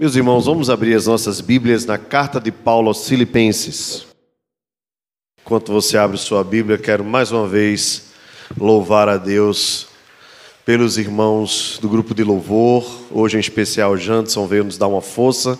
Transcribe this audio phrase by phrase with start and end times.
[0.00, 4.06] Meus irmãos, vamos abrir as nossas Bíblias na carta de Paulo aos Filipenses.
[5.40, 8.04] Enquanto você abre sua Bíblia, quero mais uma vez
[8.56, 9.88] louvar a Deus
[10.64, 12.88] pelos irmãos do grupo de louvor.
[13.10, 15.58] Hoje, em especial, Janderson veio nos dar uma força.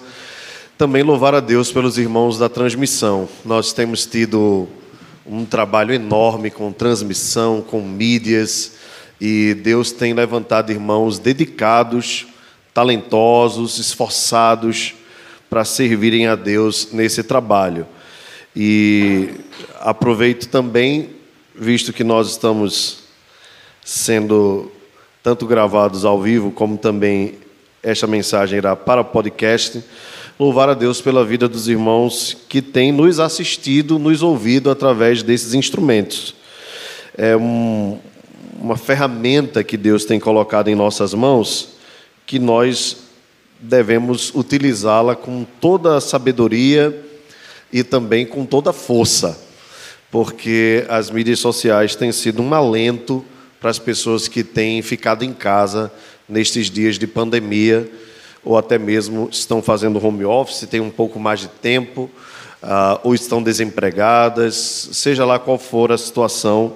[0.79, 3.29] Também louvar a Deus pelos irmãos da transmissão.
[3.45, 4.69] Nós temos tido
[5.27, 8.75] um trabalho enorme com transmissão, com mídias,
[9.21, 12.29] e Deus tem levantado irmãos dedicados
[12.79, 14.95] talentosos, esforçados
[15.51, 17.85] para servirem a Deus nesse trabalho.
[18.55, 19.31] E
[19.81, 21.11] aproveito também,
[21.57, 23.01] visto que nós estamos
[23.85, 24.71] sendo
[25.25, 27.35] tanto gravados ao vivo, como também
[27.83, 29.83] esta mensagem irá para podcast,
[30.39, 35.53] louvar a Deus pela vida dos irmãos que têm nos assistido, nos ouvido através desses
[35.53, 36.33] instrumentos.
[37.17, 37.99] É um,
[38.57, 41.77] uma ferramenta que Deus tem colocado em nossas mãos
[42.29, 42.99] que nós
[43.59, 46.95] devemos utilizá-la com toda a sabedoria
[47.73, 49.41] e também com toda a força,
[50.11, 53.25] porque as mídias sociais têm sido um alento
[53.59, 55.91] para as pessoas que têm ficado em casa
[56.29, 57.91] nestes dias de pandemia,
[58.45, 62.11] ou até mesmo estão fazendo home office, têm um pouco mais de tempo,
[62.63, 64.55] uh, ou estão desempregadas,
[64.93, 66.75] seja lá qual for a situação.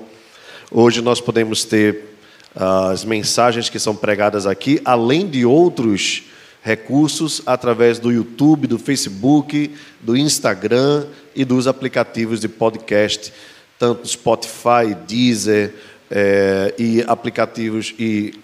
[0.70, 2.11] Hoje nós podemos ter
[2.54, 6.24] as mensagens que são pregadas aqui, além de outros
[6.62, 13.32] recursos através do YouTube, do Facebook, do Instagram e dos aplicativos de podcast,
[13.78, 15.74] tanto Spotify, Deezer
[16.10, 18.34] é, e aplicativos e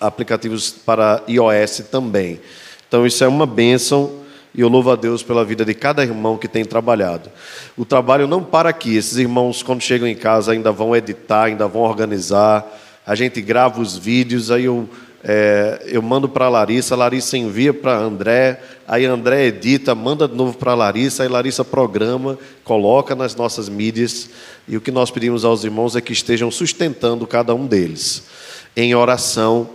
[0.00, 2.40] aplicativos para iOS também.
[2.86, 4.20] Então isso é uma bênção
[4.54, 7.28] e eu louvo a Deus pela vida de cada irmão que tem trabalhado.
[7.76, 8.96] O trabalho não para aqui.
[8.96, 12.64] Esses irmãos, quando chegam em casa, ainda vão editar, ainda vão organizar
[13.06, 14.88] a gente grava os vídeos, aí eu,
[15.22, 20.34] é, eu mando para a Larissa, Larissa envia para André, aí André edita, manda de
[20.34, 24.30] novo para a Larissa, aí Larissa programa, coloca nas nossas mídias,
[24.66, 28.24] e o que nós pedimos aos irmãos é que estejam sustentando cada um deles,
[28.74, 29.68] em oração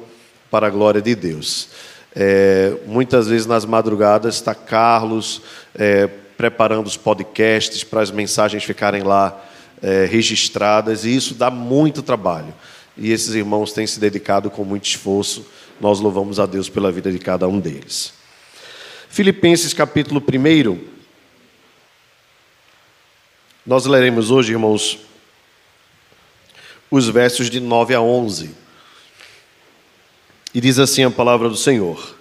[0.50, 1.70] para a glória de Deus.
[2.16, 5.44] É, muitas vezes nas madrugadas está Carlos
[5.76, 9.40] é, preparando os podcasts para as mensagens ficarem lá
[9.84, 12.52] é, registradas, e isso dá muito trabalho
[13.00, 15.46] e esses irmãos têm se dedicado com muito esforço.
[15.80, 18.14] Nós louvamos a Deus pela vida de cada um deles.
[19.10, 20.80] Filipenses capítulo 1.
[23.66, 25.00] Nós leremos hoje, irmãos,
[26.92, 28.52] os versos de 9 a 11.
[30.54, 32.18] E diz assim a palavra do Senhor: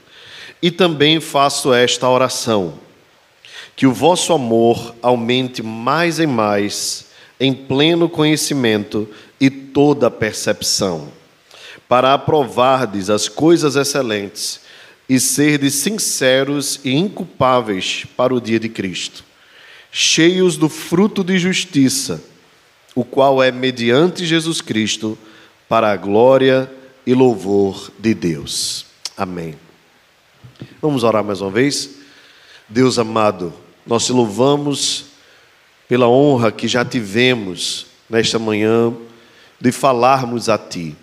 [0.63, 2.79] E também faço esta oração,
[3.75, 7.08] que o vosso amor aumente mais e mais
[7.41, 9.09] em pleno conhecimento
[9.41, 11.13] e toda percepção,
[11.89, 14.61] para aprovardes as coisas excelentes
[15.09, 19.25] e serdes sinceros e inculpáveis para o dia de Cristo,
[19.91, 22.23] cheios do fruto de justiça,
[22.95, 25.17] o qual é mediante Jesus Cristo,
[25.69, 26.71] para a glória
[27.07, 28.87] e louvor de Deus.
[29.17, 29.55] Amém.
[30.81, 31.91] Vamos orar mais uma vez?
[32.69, 33.53] Deus amado,
[33.87, 35.08] nós te louvamos
[35.89, 38.93] pela honra que já tivemos nesta manhã
[39.59, 40.95] de falarmos a Ti,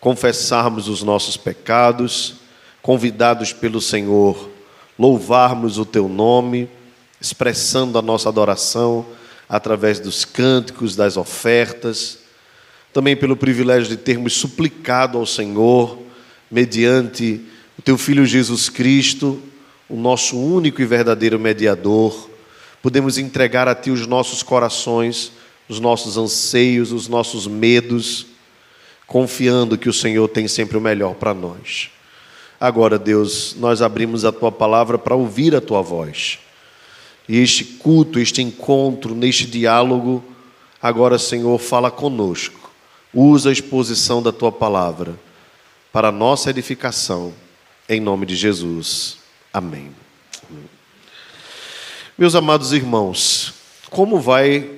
[0.00, 2.34] confessarmos os nossos pecados,
[2.82, 4.50] convidados pelo Senhor,
[4.98, 6.68] louvarmos o Teu nome,
[7.20, 9.06] expressando a nossa adoração
[9.48, 12.18] através dos cânticos, das ofertas,
[12.92, 15.98] também pelo privilégio de termos suplicado ao Senhor,
[16.50, 17.40] mediante
[17.78, 19.40] o Teu Filho Jesus Cristo,
[19.88, 22.29] o nosso único e verdadeiro mediador,
[22.82, 25.32] podemos entregar a Ti os nossos corações
[25.70, 28.26] os nossos anseios, os nossos medos,
[29.06, 31.90] confiando que o Senhor tem sempre o melhor para nós.
[32.60, 36.40] Agora, Deus, nós abrimos a tua palavra para ouvir a tua voz.
[37.28, 40.24] E este culto, este encontro, neste diálogo,
[40.82, 42.72] agora, Senhor, fala conosco.
[43.14, 45.18] Usa a exposição da tua palavra
[45.92, 47.32] para a nossa edificação,
[47.88, 49.18] em nome de Jesus.
[49.52, 50.09] Amém.
[52.20, 53.54] Meus amados irmãos,
[53.88, 54.68] como vai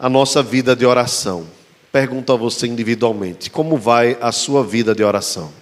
[0.00, 1.46] a nossa vida de oração.
[1.92, 5.52] Pergunto a você individualmente: como vai a sua vida de oração?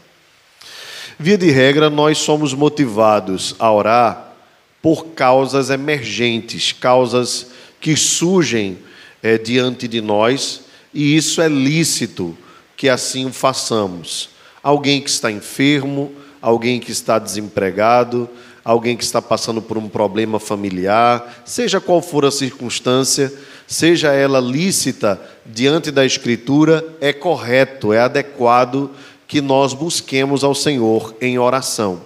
[1.19, 4.33] Via de regra, nós somos motivados a orar
[4.81, 7.49] por causas emergentes, causas
[7.79, 8.79] que surgem
[9.23, 10.63] é, diante de nós,
[10.95, 12.35] e isso é lícito
[12.79, 14.31] que assim o façamos.
[14.63, 16.11] Alguém que está enfermo,
[16.41, 18.27] alguém que está desempregado,
[18.65, 23.33] alguém que está passando por um problema familiar, seja qual for a circunstância,
[23.67, 28.91] seja ela lícita diante da Escritura, é correto, é adequado
[29.27, 32.03] que nós busquemos ao Senhor em oração.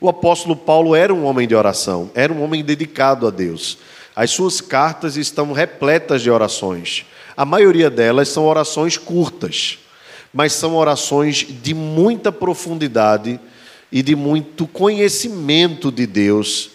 [0.00, 3.78] O apóstolo Paulo era um homem de oração, era um homem dedicado a Deus.
[4.16, 7.04] As suas cartas estão repletas de orações.
[7.36, 9.78] A maioria delas são orações curtas,
[10.32, 13.40] mas são orações de muita profundidade
[13.90, 16.70] e de muito conhecimento de Deus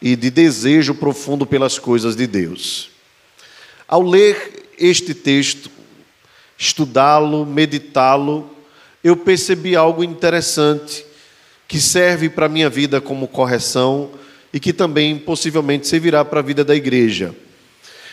[0.00, 2.90] e de desejo profundo pelas coisas de Deus.
[3.86, 5.70] Ao ler este texto,
[6.56, 8.50] estudá-lo, meditá-lo,
[9.02, 11.04] eu percebi algo interessante
[11.66, 14.10] que serve para a minha vida como correção
[14.52, 17.34] e que também possivelmente servirá para a vida da igreja.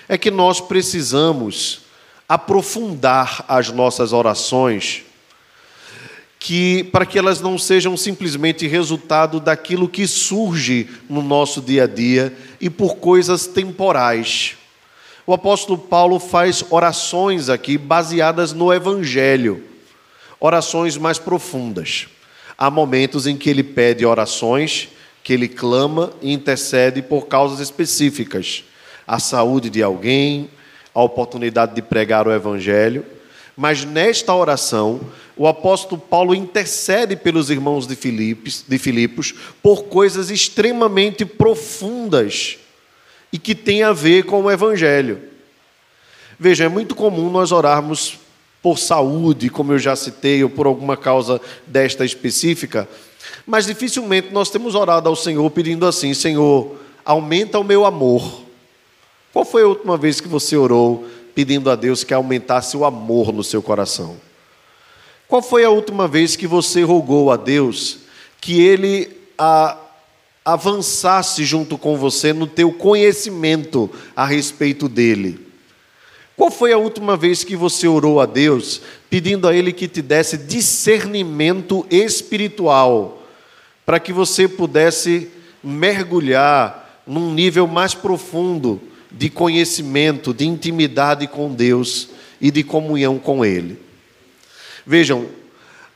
[0.07, 1.81] É que nós precisamos
[2.29, 5.03] aprofundar as nossas orações,
[6.47, 11.87] que para que elas não sejam simplesmente resultado daquilo que surge no nosso dia a
[11.87, 14.55] dia e por coisas temporais.
[15.25, 19.61] O apóstolo Paulo faz orações aqui baseadas no evangelho,
[20.39, 22.07] orações mais profundas.
[22.57, 24.87] Há momentos em que ele pede orações
[25.21, 28.63] que ele clama e intercede por causas específicas,
[29.05, 30.49] a saúde de alguém,
[30.95, 33.16] a oportunidade de pregar o evangelho.
[33.57, 35.01] Mas nesta oração,
[35.35, 39.33] o apóstolo Paulo intercede pelos irmãos de Filipos, de Filipos
[39.63, 42.59] por coisas extremamente profundas
[43.33, 45.19] e que têm a ver com o evangelho.
[46.39, 48.19] Veja, é muito comum nós orarmos
[48.61, 52.87] por saúde, como eu já citei, ou por alguma causa desta específica,
[53.45, 58.43] mas dificilmente nós temos orado ao Senhor pedindo assim: Senhor, aumenta o meu amor.
[59.33, 61.07] Qual foi a última vez que você orou
[61.37, 64.17] pedindo a Deus que aumentasse o amor no seu coração?
[65.27, 67.99] Qual foi a última vez que você rogou a Deus
[68.41, 69.77] que Ele a,
[70.43, 75.39] avançasse junto com você no teu conhecimento a respeito dele?
[76.35, 80.01] Qual foi a última vez que você orou a Deus pedindo a Ele que te
[80.01, 83.21] desse discernimento espiritual
[83.85, 85.29] para que você pudesse
[85.63, 88.81] mergulhar num nível mais profundo
[89.11, 92.09] de conhecimento, de intimidade com Deus
[92.39, 93.79] e de comunhão com Ele.
[94.85, 95.27] Vejam,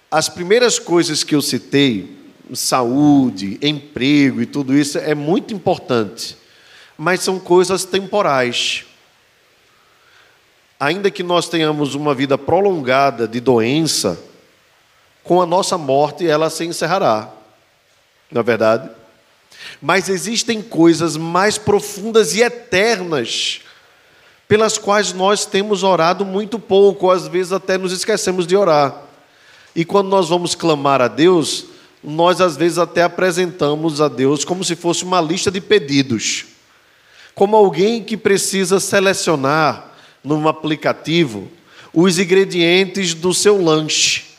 [0.10, 2.18] as primeiras coisas que eu citei,
[2.54, 6.38] saúde, emprego e tudo isso, é muito importante,
[6.98, 8.86] mas são coisas temporais.
[10.80, 14.20] Ainda que nós tenhamos uma vida prolongada de doença,
[15.24, 17.32] com a nossa morte ela se encerrará
[18.32, 18.90] na é verdade?
[19.82, 23.62] Mas existem coisas mais profundas e eternas,
[24.48, 28.96] pelas quais nós temos orado muito pouco, ou às vezes até nos esquecemos de orar.
[29.76, 31.66] E quando nós vamos clamar a Deus,
[32.04, 36.46] nós às vezes até apresentamos a Deus como se fosse uma lista de pedidos,
[37.34, 39.92] como alguém que precisa selecionar
[40.24, 41.48] num aplicativo
[41.94, 44.32] os ingredientes do seu lanche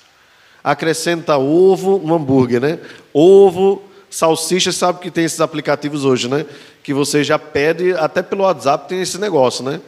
[0.62, 2.78] acrescenta ovo no hambúrguer, né?
[3.12, 3.82] Ovo,
[4.12, 6.44] salsicha, sabe que tem esses aplicativos hoje, né?
[6.82, 9.80] Que você já pede, até pelo WhatsApp tem esse negócio, né?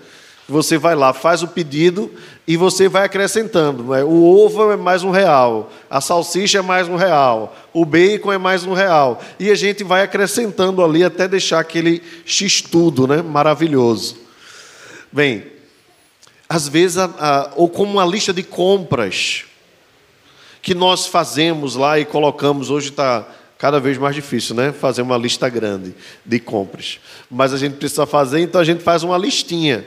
[0.49, 2.11] Você vai lá, faz o pedido
[2.47, 3.83] e você vai acrescentando.
[3.85, 4.03] Né?
[4.03, 8.39] O ovo é mais um real, a salsicha é mais um real, o bacon é
[8.39, 9.23] mais um real.
[9.39, 13.23] E a gente vai acrescentando ali até deixar aquele x-tudo né?
[13.23, 14.17] maravilhoso.
[15.11, 15.47] Bem,
[16.49, 19.45] às vezes, a, a, ou como uma lista de compras,
[20.65, 22.71] que nós fazemos lá e colocamos.
[22.71, 23.27] Hoje está
[23.59, 24.73] cada vez mais difícil, né?
[24.73, 25.95] Fazer uma lista grande
[26.25, 26.99] de compras.
[27.31, 29.85] Mas a gente precisa fazer, então a gente faz uma listinha.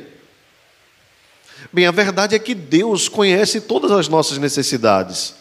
[1.71, 5.35] Bem, a verdade é que Deus conhece todas as nossas necessidades.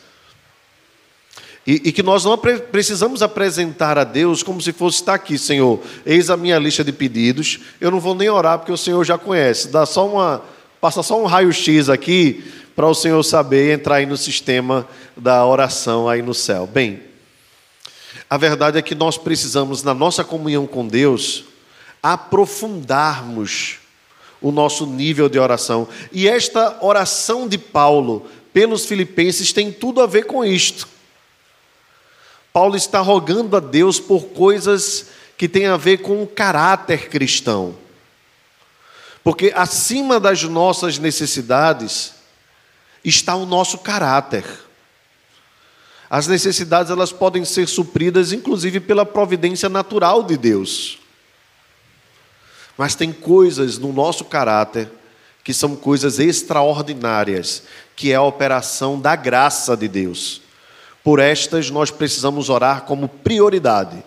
[1.66, 5.80] E, e, que nós não precisamos apresentar a Deus como se fosse estar aqui, Senhor.
[6.04, 7.59] Eis a minha lista de pedidos.
[7.80, 9.68] Eu não vou nem orar porque o Senhor já conhece.
[9.68, 10.42] Dá só uma,
[10.80, 12.45] passa só um raio-x aqui
[12.76, 16.68] para o Senhor saber entrar aí no sistema da oração aí no céu.
[16.73, 17.02] Bem,
[18.28, 21.45] a verdade é que nós precisamos, na nossa comunhão com Deus,
[22.02, 23.78] aprofundarmos
[24.40, 25.88] o nosso nível de oração.
[26.12, 30.88] E esta oração de Paulo pelos filipenses tem tudo a ver com isto.
[32.52, 35.06] Paulo está rogando a Deus por coisas
[35.37, 37.76] que têm a ver com o caráter cristão.
[39.23, 42.14] Porque acima das nossas necessidades,
[43.04, 44.45] está o nosso caráter.
[46.09, 50.99] As necessidades elas podem ser supridas inclusive pela providência natural de Deus.
[52.79, 54.91] Mas tem coisas no nosso caráter
[55.43, 57.63] que são coisas extraordinárias,
[57.95, 60.43] que é a operação da graça de Deus.
[61.05, 64.03] Por estas nós precisamos orar como prioridade,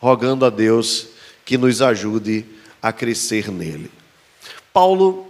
[0.00, 1.08] rogando a Deus
[1.44, 2.46] que nos ajude
[2.80, 3.90] a crescer nele.
[4.72, 5.26] Paulo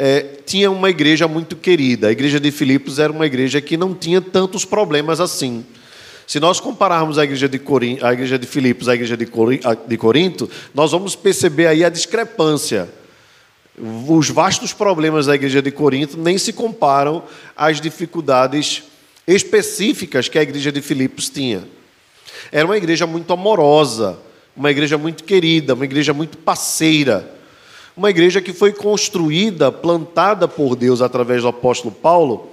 [0.00, 2.06] é, tinha uma igreja muito querida.
[2.06, 5.66] A igreja de Filipos era uma igreja que não tinha tantos problemas assim.
[6.24, 10.48] Se nós compararmos a igreja de, Corinto, a igreja de Filipos à igreja de Corinto,
[10.72, 12.88] nós vamos perceber aí a discrepância.
[14.06, 17.24] Os vastos problemas da igreja de Corinto nem se comparam
[17.56, 18.84] às dificuldades
[19.26, 21.66] específicas que a igreja de Filipos tinha.
[22.52, 24.16] Era uma igreja muito amorosa,
[24.56, 27.37] uma igreja muito querida, uma igreja muito parceira,
[27.98, 32.48] uma igreja que foi construída, plantada por Deus através do apóstolo Paulo,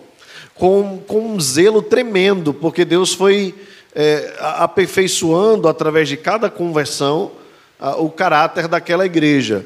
[0.55, 3.55] com, com um zelo tremendo, porque Deus foi
[3.93, 7.31] é, aperfeiçoando através de cada conversão
[7.79, 9.65] a, o caráter daquela igreja.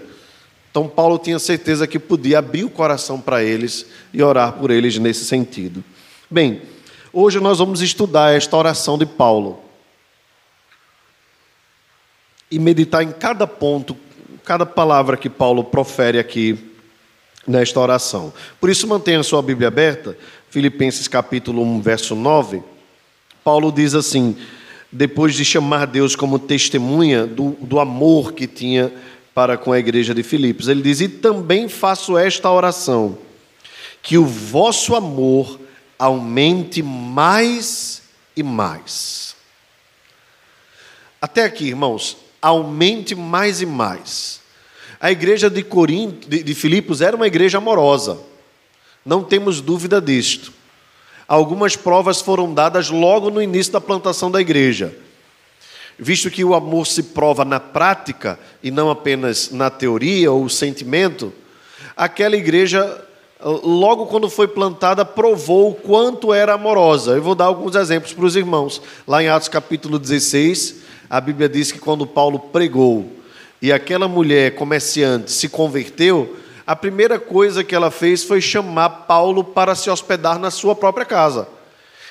[0.70, 5.00] Então, Paulo tinha certeza que podia abrir o coração para eles e orar por eles
[5.00, 5.84] nesse sentido.
[6.30, 6.62] Bem,
[7.12, 9.60] Hoje nós vamos estudar esta oração de Paulo
[12.52, 13.98] e meditar em cada ponto,
[14.44, 16.58] cada palavra que Paulo profere aqui
[17.48, 18.34] nesta oração.
[18.60, 20.18] Por isso, mantenha sua Bíblia aberta,
[20.50, 22.62] Filipenses capítulo 1, verso 9.
[23.44, 24.36] Paulo diz assim,
[24.92, 28.92] depois de chamar Deus como testemunha do, do amor que tinha
[29.34, 33.18] para com a igreja de Filipos, ele diz: E também faço esta oração,
[34.02, 35.60] que o vosso amor
[35.98, 38.02] aumente mais
[38.36, 39.36] e mais.
[41.22, 44.42] Até aqui, irmãos, aumente mais e mais.
[45.00, 48.18] A igreja de Corinto, de, de Filipos era uma igreja amorosa.
[49.06, 50.52] Não temos dúvida disto.
[51.28, 54.96] Algumas provas foram dadas logo no início da plantação da igreja.
[55.98, 61.32] Visto que o amor se prova na prática e não apenas na teoria ou sentimento,
[61.96, 63.06] aquela igreja
[63.42, 67.12] logo quando foi plantada, provou o quanto era amorosa.
[67.12, 68.82] Eu vou dar alguns exemplos para os irmãos.
[69.08, 70.76] Lá em Atos capítulo 16,
[71.10, 73.12] a Bíblia diz que quando Paulo pregou
[73.62, 76.38] e aquela mulher comerciante se converteu,
[76.68, 81.06] a primeira coisa que ela fez foi chamar Paulo para se hospedar na sua própria
[81.06, 81.48] casa.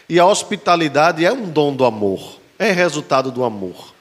[0.08, 3.94] E a hospitalidade é um dom do amor, é resultado do amor.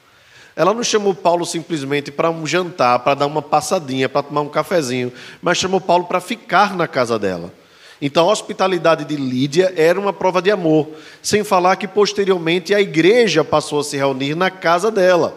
[0.56, 4.48] Ela não chamou Paulo simplesmente para um jantar, para dar uma passadinha, para tomar um
[4.48, 7.52] cafezinho, mas chamou Paulo para ficar na casa dela.
[8.00, 10.88] Então a hospitalidade de Lídia era uma prova de amor,
[11.22, 15.36] sem falar que posteriormente a igreja passou a se reunir na casa dela.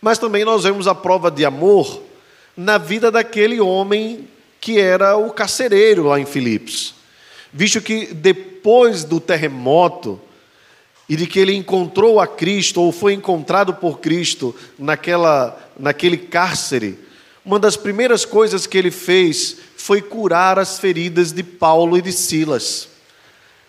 [0.00, 2.02] Mas também nós vemos a prova de amor
[2.56, 4.28] na vida daquele homem
[4.60, 6.94] que era o carcereiro lá em Filipos.
[7.52, 10.20] Visto que depois do terremoto,
[11.08, 16.98] e de que ele encontrou a Cristo ou foi encontrado por Cristo naquela, naquele cárcere,
[17.48, 22.12] uma das primeiras coisas que ele fez foi curar as feridas de Paulo e de
[22.12, 22.88] Silas.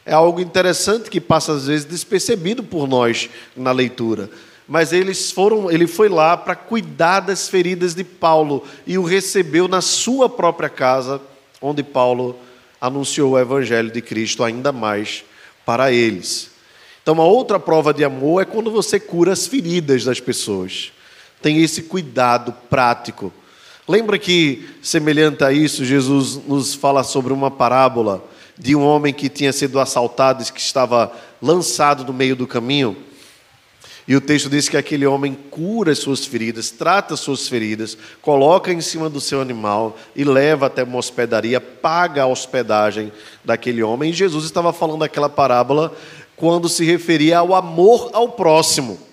[0.06, 4.30] É algo interessante que passa às vezes despercebido por nós na leitura.
[4.68, 9.66] Mas eles foram, ele foi lá para cuidar das feridas de Paulo e o recebeu
[9.66, 11.22] na sua própria casa,
[11.62, 12.36] onde Paulo
[12.82, 15.24] anunciou o evangelho de Cristo ainda mais
[15.66, 16.52] para eles.
[17.02, 20.92] Então, uma outra prova de amor é quando você cura as feridas das pessoas.
[21.42, 23.32] Tem esse cuidado prático.
[23.90, 28.24] Lembra que, semelhante a isso, Jesus nos fala sobre uma parábola
[28.56, 32.96] de um homem que tinha sido assaltado e que estava lançado no meio do caminho?
[34.08, 37.98] E o texto diz que aquele homem cura as suas feridas, trata as suas feridas,
[38.22, 43.12] coloca em cima do seu animal e leva até uma hospedaria, paga a hospedagem
[43.44, 44.12] daquele homem.
[44.12, 45.98] E Jesus estava falando aquela parábola
[46.36, 49.09] quando se referia ao amor ao próximo.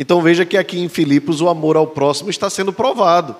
[0.00, 3.36] Então veja que aqui em Filipos o amor ao próximo está sendo provado.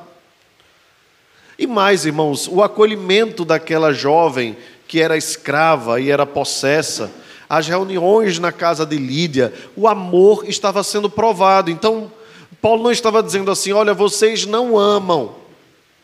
[1.58, 4.54] E mais, irmãos, o acolhimento daquela jovem
[4.86, 7.10] que era escrava e era possessa,
[7.48, 11.70] as reuniões na casa de Lídia, o amor estava sendo provado.
[11.70, 12.12] Então,
[12.60, 15.36] Paulo não estava dizendo assim: olha, vocês não amam.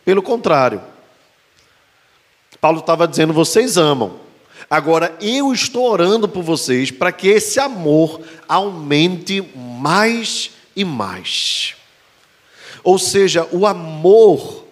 [0.06, 0.80] Pelo contrário.
[2.62, 4.25] Paulo estava dizendo: vocês amam.
[4.68, 11.74] Agora, eu estou orando por vocês para que esse amor aumente mais e mais.
[12.82, 14.64] Ou seja, o amor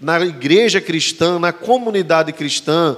[0.00, 2.96] na igreja cristã, na comunidade cristã,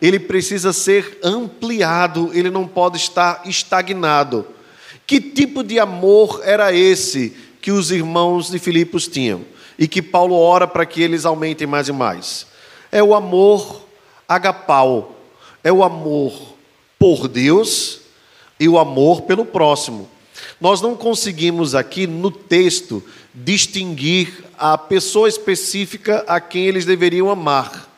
[0.00, 4.46] ele precisa ser ampliado, ele não pode estar estagnado.
[5.06, 9.42] Que tipo de amor era esse que os irmãos de Filipos tinham?
[9.78, 12.46] E que Paulo ora para que eles aumentem mais e mais?
[12.92, 13.82] É o amor
[14.28, 15.23] agapau,
[15.64, 16.54] é o amor
[16.98, 18.00] por Deus
[18.60, 20.08] e o amor pelo próximo.
[20.60, 23.02] Nós não conseguimos aqui no texto
[23.34, 27.90] distinguir a pessoa específica a quem eles deveriam amar,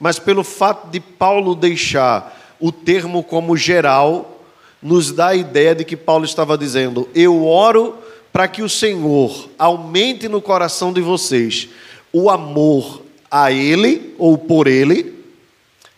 [0.00, 4.42] mas pelo fato de Paulo deixar o termo como geral,
[4.82, 7.96] nos dá a ideia de que Paulo estava dizendo: Eu oro
[8.32, 11.68] para que o Senhor aumente no coração de vocês
[12.12, 15.15] o amor a Ele ou por Ele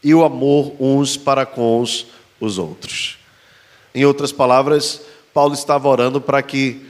[0.03, 1.83] e o amor uns para com
[2.41, 3.19] os outros.
[3.95, 5.01] Em outras palavras,
[5.35, 6.87] Paulo estava orando para que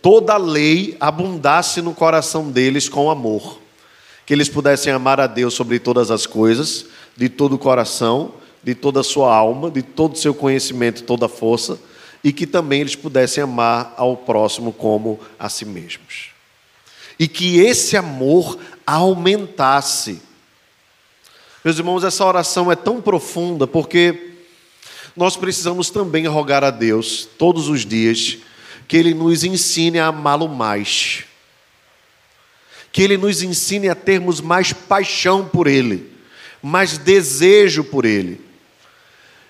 [0.00, 3.60] toda a lei abundasse no coração deles com amor.
[4.24, 6.86] Que eles pudessem amar a Deus sobre todas as coisas,
[7.16, 11.26] de todo o coração, de toda a sua alma, de todo o seu conhecimento, toda
[11.26, 11.78] a força,
[12.24, 16.30] e que também eles pudessem amar ao próximo como a si mesmos.
[17.18, 20.20] E que esse amor aumentasse.
[21.66, 24.34] Meus irmãos, essa oração é tão profunda porque
[25.16, 28.38] nós precisamos também rogar a Deus todos os dias
[28.86, 31.24] que Ele nos ensine a amá-lo mais,
[32.92, 36.08] que Ele nos ensine a termos mais paixão por Ele,
[36.62, 38.40] mais desejo por Ele,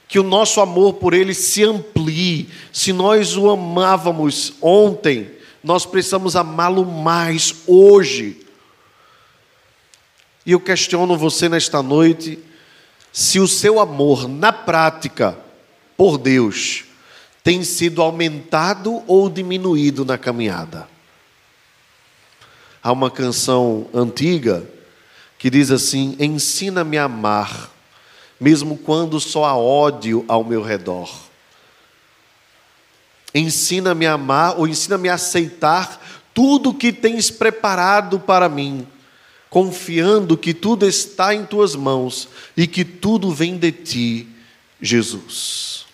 [0.09, 2.49] que o nosso amor por Ele se amplie.
[2.73, 5.33] Se nós o amávamos ontem,
[5.63, 8.46] nós precisamos amá-lo mais hoje.
[10.47, 12.39] E eu questiono você nesta noite
[13.13, 15.37] se o seu amor na prática
[15.97, 16.85] por Deus
[17.43, 20.89] tem sido aumentado ou diminuído na caminhada.
[22.83, 24.65] Há uma canção antiga
[25.39, 27.71] que diz assim: Ensina-me a amar,
[28.39, 31.13] mesmo quando só há ódio ao meu redor.
[33.35, 36.01] Ensina-me a amar ou ensina-me a aceitar
[36.33, 38.87] tudo que tens preparado para mim,
[39.57, 44.29] confiando que tudo está em tuas mãos e que tudo vem de ti,
[44.83, 45.87] Jesus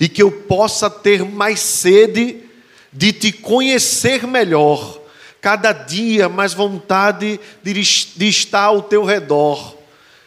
[0.00, 2.42] e que eu possa ter mais sede
[2.92, 4.98] de te conhecer melhor,
[5.40, 9.76] cada dia mais vontade de, estar ao teu redor,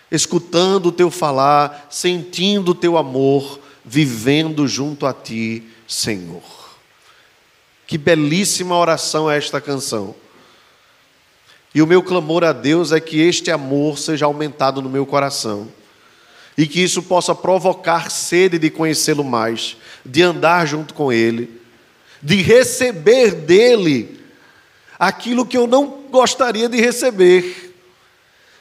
[0.09, 6.77] escutando o teu falar, sentindo o teu amor, vivendo junto a ti, Senhor.
[7.85, 10.22] Que belíssima oração é esta canção.
[11.73, 15.67] E o meu clamor a Deus é que este amor seja aumentado no meu coração
[16.57, 19.75] e que isso possa provocar sede de conhecê-lo mais,
[20.05, 21.49] de andar junto com Ele,
[22.21, 24.19] de receber dele
[24.99, 27.73] aquilo que eu não gostaria de receber,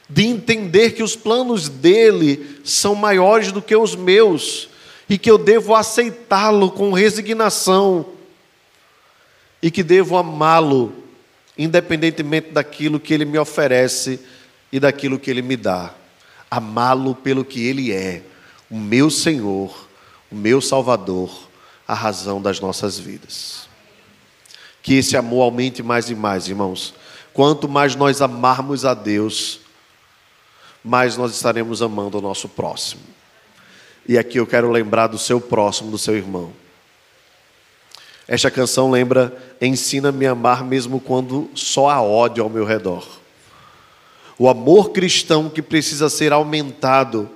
[0.09, 4.69] de entender que os planos dele são maiores do que os meus
[5.07, 8.07] e que eu devo aceitá-lo com resignação
[9.61, 10.93] e que devo amá-lo,
[11.57, 14.19] independentemente daquilo que ele me oferece
[14.71, 15.93] e daquilo que ele me dá
[16.55, 18.21] amá-lo pelo que ele é,
[18.69, 19.87] o meu Senhor,
[20.31, 21.49] o meu Salvador,
[21.87, 23.67] a razão das nossas vidas.
[24.83, 26.93] Que esse amor aumente mais e mais, irmãos.
[27.33, 29.61] Quanto mais nós amarmos a Deus,
[30.83, 33.01] mais nós estaremos amando o nosso próximo.
[34.07, 36.53] E aqui eu quero lembrar do seu próximo, do seu irmão.
[38.27, 43.07] Esta canção lembra: ensina-me a amar mesmo quando só há ódio ao meu redor.
[44.37, 47.29] O amor cristão que precisa ser aumentado,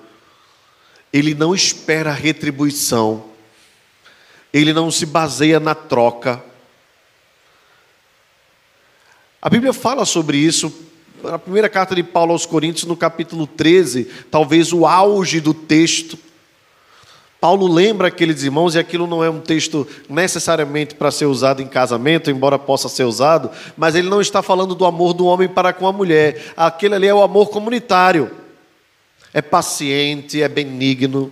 [1.13, 3.26] ele não espera retribuição,
[4.54, 6.43] ele não se baseia na troca.
[9.41, 10.73] A Bíblia fala sobre isso
[11.23, 16.17] na primeira carta de Paulo aos Coríntios, no capítulo 13, talvez o auge do texto.
[17.39, 21.67] Paulo lembra aqueles irmãos, e aquilo não é um texto necessariamente para ser usado em
[21.67, 25.71] casamento, embora possa ser usado, mas ele não está falando do amor do homem para
[25.71, 26.54] com a mulher.
[26.58, 28.32] Aquele ali é o amor comunitário.
[29.34, 31.32] É paciente, é benigno,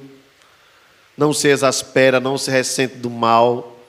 [1.17, 3.79] não se exaspera, não se ressente do mal,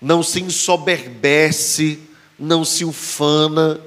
[0.00, 2.00] não se ensoberbece,
[2.36, 3.80] não se ufana,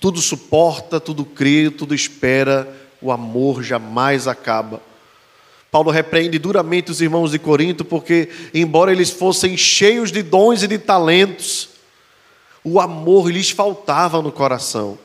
[0.00, 2.68] tudo suporta, tudo crê, tudo espera,
[3.00, 4.82] o amor jamais acaba.
[5.74, 10.68] Paulo repreende duramente os irmãos de Corinto, porque, embora eles fossem cheios de dons e
[10.68, 11.70] de talentos,
[12.62, 14.96] o amor lhes faltava no coração.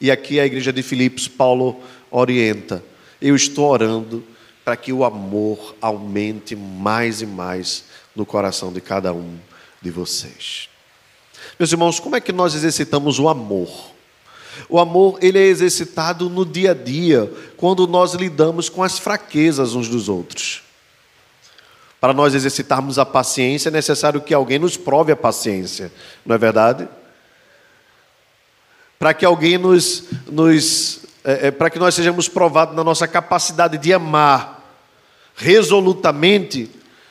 [0.00, 2.82] E aqui a igreja de Filipos, Paulo orienta:
[3.20, 4.24] eu estou orando
[4.64, 7.84] para que o amor aumente mais e mais
[8.16, 9.36] no coração de cada um
[9.82, 10.70] de vocês.
[11.58, 13.91] Meus irmãos, como é que nós exercitamos o amor?
[14.68, 19.74] O amor, ele é exercitado no dia a dia, quando nós lidamos com as fraquezas
[19.74, 20.62] uns dos outros.
[22.00, 25.92] Para nós exercitarmos a paciência, é necessário que alguém nos prove a paciência,
[26.26, 26.88] não é verdade?
[28.98, 33.78] Para que alguém nos, nos é, é, para que nós sejamos provados na nossa capacidade
[33.78, 34.60] de amar
[35.34, 36.68] resolutamente,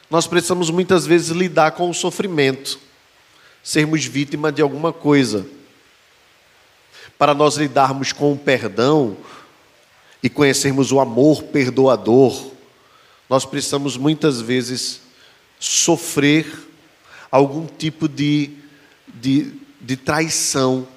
[0.09, 2.79] nós precisamos muitas vezes lidar com o sofrimento,
[3.63, 5.45] sermos vítima de alguma coisa
[7.21, 9.15] para nós lidarmos com o perdão
[10.23, 12.51] e conhecermos o amor perdoador,
[13.29, 15.01] nós precisamos muitas vezes
[15.59, 16.51] sofrer
[17.29, 18.49] algum tipo de,
[19.07, 20.87] de, de traição,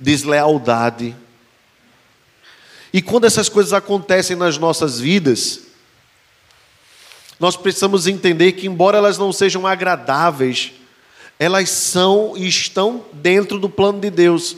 [0.00, 1.14] deslealdade.
[2.92, 5.60] E quando essas coisas acontecem nas nossas vidas,
[7.38, 10.72] nós precisamos entender que, embora elas não sejam agradáveis,
[11.44, 14.56] elas são e estão dentro do plano de Deus.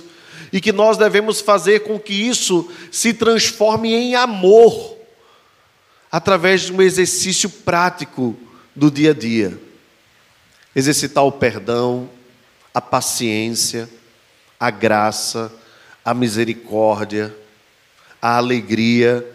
[0.52, 4.96] E que nós devemos fazer com que isso se transforme em amor,
[6.10, 8.36] através de um exercício prático
[8.74, 9.60] do dia a dia.
[10.76, 12.08] Exercitar o perdão,
[12.72, 13.90] a paciência,
[14.58, 15.52] a graça,
[16.04, 17.34] a misericórdia,
[18.22, 19.26] a alegria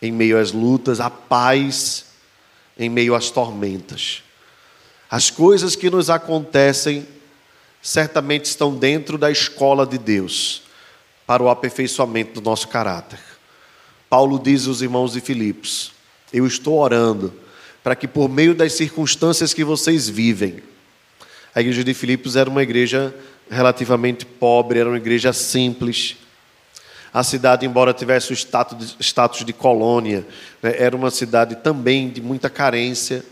[0.00, 2.06] em meio às lutas, a paz
[2.78, 4.22] em meio às tormentas.
[5.10, 7.06] As coisas que nos acontecem
[7.80, 10.62] certamente estão dentro da escola de Deus
[11.26, 13.20] para o aperfeiçoamento do nosso caráter.
[14.08, 15.92] Paulo diz aos irmãos de Filipos:
[16.32, 17.32] Eu estou orando
[17.82, 20.62] para que por meio das circunstâncias que vocês vivem,
[21.54, 23.14] a igreja de Filipos era uma igreja
[23.48, 26.16] relativamente pobre, era uma igreja simples.
[27.14, 28.36] A cidade, embora tivesse o
[29.00, 30.26] status de, colônia,
[30.62, 33.24] né, era uma cidade também de muita carência.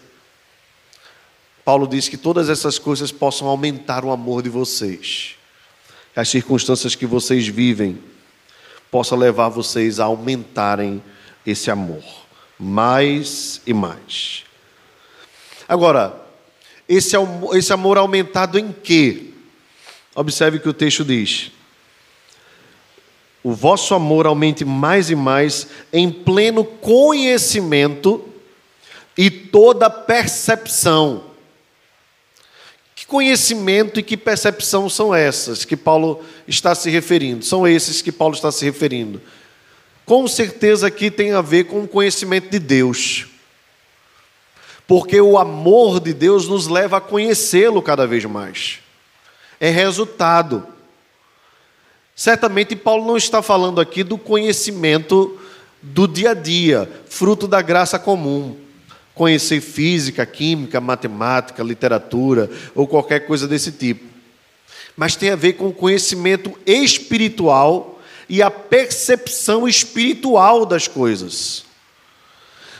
[1.64, 5.36] Paulo diz que todas essas coisas possam aumentar o amor de vocês.
[6.14, 7.98] As circunstâncias que vocês vivem
[8.90, 11.02] possam levar vocês a aumentarem
[11.44, 12.04] esse amor,
[12.58, 14.44] mais e mais.
[15.66, 16.14] Agora,
[16.88, 17.16] esse,
[17.54, 19.30] esse amor aumentado em quê?
[20.14, 21.50] Observe que o texto diz.
[23.42, 28.24] O vosso amor aumente mais e mais em pleno conhecimento
[29.16, 31.33] e toda percepção.
[33.04, 37.44] Que conhecimento e que percepção são essas que Paulo está se referindo?
[37.44, 39.20] São esses que Paulo está se referindo.
[40.06, 43.26] Com certeza aqui tem a ver com o conhecimento de Deus.
[44.88, 48.78] Porque o amor de Deus nos leva a conhecê-lo cada vez mais.
[49.60, 50.66] É resultado.
[52.16, 55.38] Certamente Paulo não está falando aqui do conhecimento
[55.82, 58.63] do dia a dia, fruto da graça comum.
[59.14, 64.04] Conhecer física, química, matemática, literatura ou qualquer coisa desse tipo.
[64.96, 71.64] Mas tem a ver com o conhecimento espiritual e a percepção espiritual das coisas.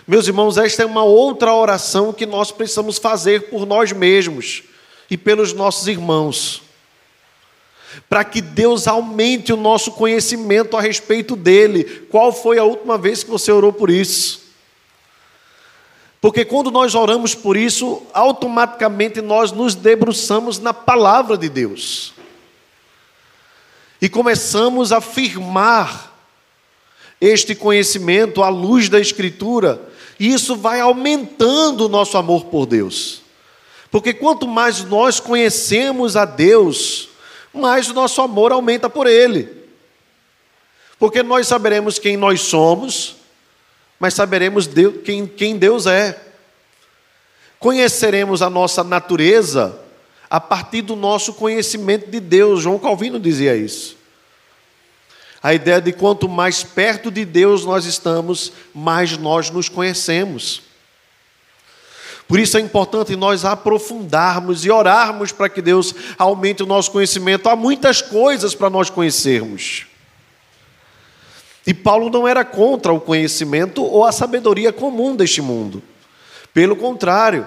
[0.06, 4.62] Meus irmãos, esta é uma outra oração que nós precisamos fazer por nós mesmos
[5.10, 6.62] e pelos nossos irmãos.
[8.08, 12.06] Para que Deus aumente o nosso conhecimento a respeito dele.
[12.10, 14.43] Qual foi a última vez que você orou por isso?
[16.24, 22.14] Porque quando nós oramos por isso, automaticamente nós nos debruçamos na palavra de Deus.
[24.00, 26.18] E começamos a afirmar
[27.20, 29.78] este conhecimento à luz da Escritura
[30.18, 33.20] e isso vai aumentando o nosso amor por Deus.
[33.90, 37.10] Porque quanto mais nós conhecemos a Deus,
[37.52, 39.46] mais o nosso amor aumenta por Ele.
[40.98, 43.16] Porque nós saberemos quem nós somos,
[43.98, 46.20] mas saberemos Deus, quem, quem Deus é.
[47.58, 49.78] Conheceremos a nossa natureza
[50.28, 52.62] a partir do nosso conhecimento de Deus.
[52.62, 53.96] João Calvino dizia isso.
[55.42, 60.62] A ideia de quanto mais perto de Deus nós estamos, mais nós nos conhecemos.
[62.26, 67.48] Por isso é importante nós aprofundarmos e orarmos para que Deus aumente o nosso conhecimento.
[67.48, 69.86] Há muitas coisas para nós conhecermos.
[71.66, 75.82] E Paulo não era contra o conhecimento ou a sabedoria comum deste mundo.
[76.52, 77.46] Pelo contrário,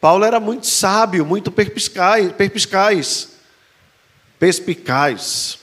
[0.00, 3.28] Paulo era muito sábio, muito perspicaz, perspicaz,
[4.38, 5.58] perspicaz.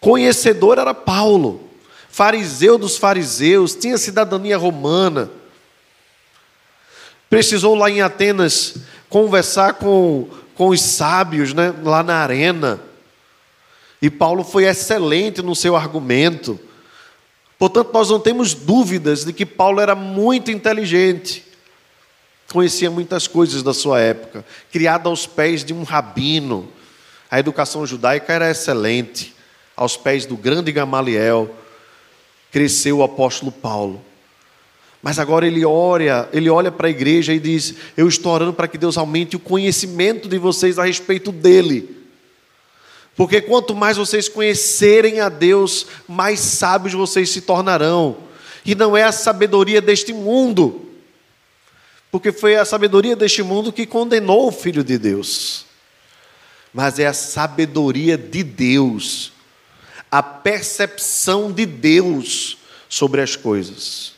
[0.00, 1.68] Conhecedor era Paulo,
[2.08, 5.30] fariseu dos fariseus, tinha cidadania romana.
[7.28, 8.76] Precisou lá em Atenas
[9.08, 12.80] conversar com, com os sábios, né, lá na arena.
[14.02, 16.58] E Paulo foi excelente no seu argumento.
[17.58, 21.44] Portanto, nós não temos dúvidas de que Paulo era muito inteligente,
[22.50, 26.68] conhecia muitas coisas da sua época, criado aos pés de um rabino.
[27.30, 29.34] A educação judaica era excelente
[29.76, 31.54] aos pés do grande Gamaliel,
[32.50, 34.02] cresceu o apóstolo Paulo.
[35.02, 38.68] Mas agora ele olha, ele olha para a igreja e diz: Eu estou orando para
[38.68, 41.99] que Deus aumente o conhecimento de vocês a respeito dele.
[43.20, 48.16] Porque quanto mais vocês conhecerem a Deus, mais sábios vocês se tornarão.
[48.64, 50.88] E não é a sabedoria deste mundo,
[52.10, 55.66] porque foi a sabedoria deste mundo que condenou o Filho de Deus,
[56.72, 59.32] mas é a sabedoria de Deus
[60.10, 62.56] a percepção de Deus
[62.88, 64.14] sobre as coisas.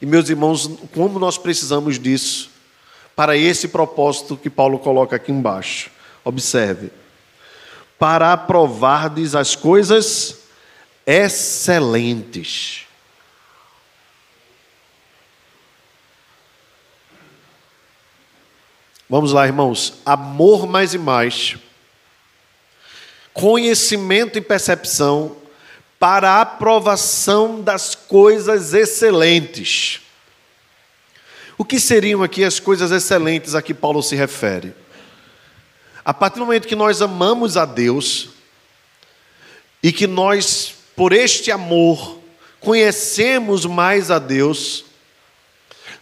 [0.00, 2.50] E meus irmãos, como nós precisamos disso
[3.14, 5.92] para esse propósito que Paulo coloca aqui embaixo.
[6.24, 6.90] Observe.
[8.02, 10.38] Para aprovardes as coisas
[11.06, 12.84] excelentes.
[19.08, 20.00] Vamos lá, irmãos.
[20.04, 21.56] Amor mais e mais,
[23.32, 25.36] conhecimento e percepção
[25.96, 30.00] para a aprovação das coisas excelentes.
[31.56, 34.81] O que seriam aqui as coisas excelentes a que Paulo se refere?
[36.04, 38.30] A partir do momento que nós amamos a Deus
[39.82, 42.18] e que nós, por este amor,
[42.60, 44.84] conhecemos mais a Deus,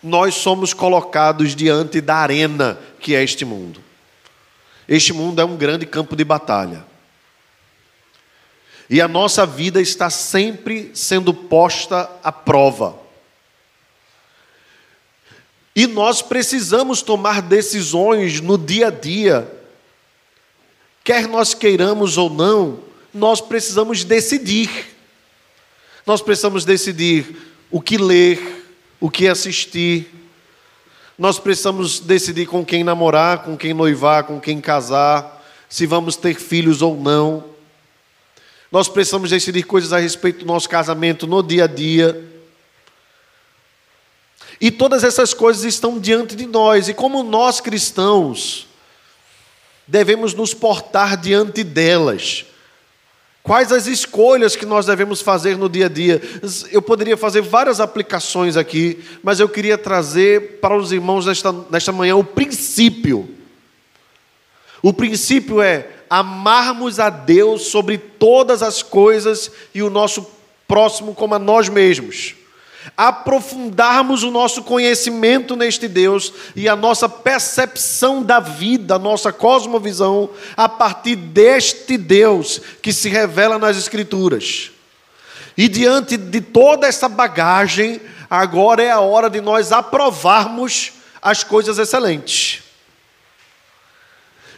[0.02, 3.82] nós somos colocados diante da arena que é este mundo.
[4.88, 6.84] Este mundo é um grande campo de batalha.
[8.88, 12.98] E a nossa vida está sempre sendo posta à prova.
[15.76, 19.60] E nós precisamos tomar decisões no dia a dia.
[21.02, 22.80] Quer nós queiramos ou não,
[23.12, 24.96] nós precisamos decidir.
[26.06, 27.36] Nós precisamos decidir
[27.70, 30.10] o que ler, o que assistir,
[31.20, 36.34] nós precisamos decidir com quem namorar, com quem noivar, com quem casar, se vamos ter
[36.34, 37.44] filhos ou não.
[38.72, 42.26] Nós precisamos decidir coisas a respeito do nosso casamento no dia a dia.
[44.58, 48.66] E todas essas coisas estão diante de nós, e como nós cristãos,
[49.90, 52.46] devemos nos portar diante delas.
[53.42, 56.22] Quais as escolhas que nós devemos fazer no dia a dia?
[56.70, 61.90] Eu poderia fazer várias aplicações aqui, mas eu queria trazer para os irmãos nesta, nesta
[61.90, 63.29] manhã o princípio.
[64.83, 70.26] O princípio é amarmos a Deus sobre todas as coisas e o nosso
[70.68, 72.39] próximo como a nós mesmos
[72.96, 80.30] aprofundarmos o nosso conhecimento neste Deus e a nossa percepção da vida, a nossa cosmovisão,
[80.56, 84.70] a partir deste Deus que se revela nas Escrituras.
[85.56, 91.78] E diante de toda essa bagagem, agora é a hora de nós aprovarmos as coisas
[91.78, 92.62] excelentes.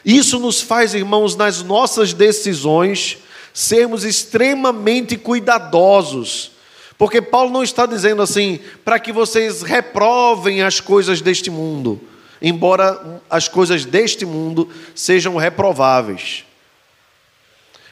[0.04, 3.18] Isso nos faz, irmãos, nas nossas decisões,
[3.52, 6.52] sermos extremamente cuidadosos
[6.98, 12.00] porque Paulo não está dizendo assim, para que vocês reprovem as coisas deste mundo,
[12.40, 16.44] embora as coisas deste mundo sejam reprováveis.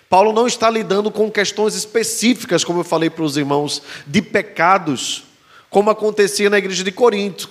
[0.08, 5.24] Paulo não está lidando com questões específicas, como eu falei para os irmãos, de pecados,
[5.68, 7.48] como acontecia na igreja de Corinto.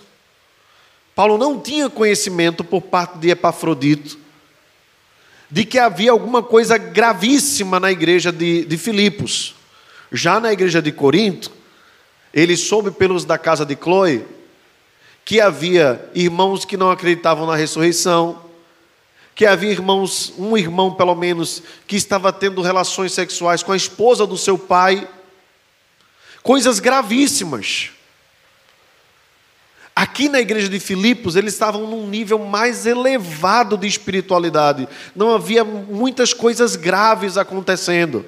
[1.16, 4.18] Paulo não tinha conhecimento por parte de Epafrodito
[5.52, 9.56] de que havia alguma coisa gravíssima na igreja de, de Filipos.
[10.12, 11.52] Já na igreja de Corinto,
[12.34, 14.26] ele soube pelos da casa de Chloe
[15.24, 18.42] que havia irmãos que não acreditavam na ressurreição,
[19.36, 24.26] que havia irmãos, um irmão pelo menos, que estava tendo relações sexuais com a esposa
[24.26, 25.08] do seu pai,
[26.42, 27.92] coisas gravíssimas.
[29.96, 35.64] Aqui na igreja de Filipos, eles estavam num nível mais elevado de espiritualidade, não havia
[35.64, 38.26] muitas coisas graves acontecendo.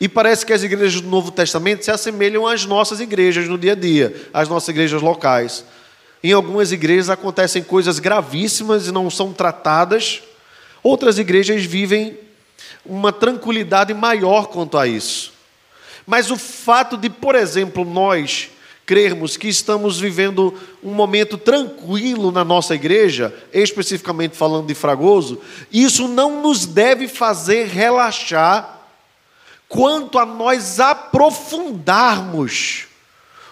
[0.00, 3.72] E parece que as igrejas do Novo Testamento se assemelham às nossas igrejas no dia
[3.72, 5.64] a dia, às nossas igrejas locais.
[6.22, 10.22] Em algumas igrejas acontecem coisas gravíssimas e não são tratadas,
[10.82, 12.18] outras igrejas vivem
[12.84, 15.32] uma tranquilidade maior quanto a isso.
[16.06, 18.50] Mas o fato de, por exemplo, nós
[18.84, 25.40] crermos que estamos vivendo um momento tranquilo na nossa igreja, especificamente falando de Fragoso,
[25.72, 28.75] isso não nos deve fazer relaxar
[29.68, 32.86] quanto a nós aprofundarmos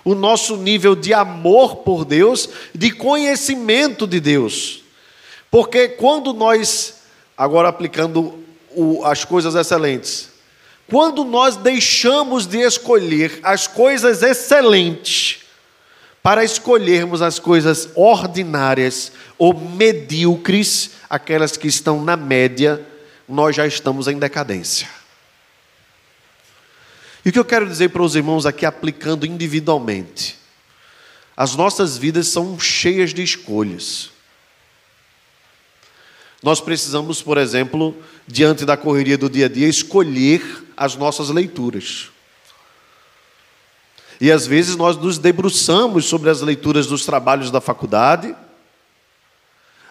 [0.05, 4.83] o nosso nível de amor por Deus, de conhecimento de Deus.
[5.51, 7.03] Porque quando nós,
[7.37, 10.29] agora aplicando o, as coisas excelentes,
[10.89, 15.39] quando nós deixamos de escolher as coisas excelentes
[16.23, 22.85] para escolhermos as coisas ordinárias ou medíocres, aquelas que estão na média,
[23.29, 24.89] nós já estamos em decadência.
[27.25, 30.37] E o que eu quero dizer para os irmãos aqui, aplicando individualmente?
[31.37, 34.11] As nossas vidas são cheias de escolhas.
[36.43, 40.43] Nós precisamos, por exemplo, diante da correria do dia a dia, escolher
[40.77, 42.11] as nossas leituras.
[44.21, 48.37] E às vezes nós nos debruçamos sobre as leituras dos trabalhos da faculdade,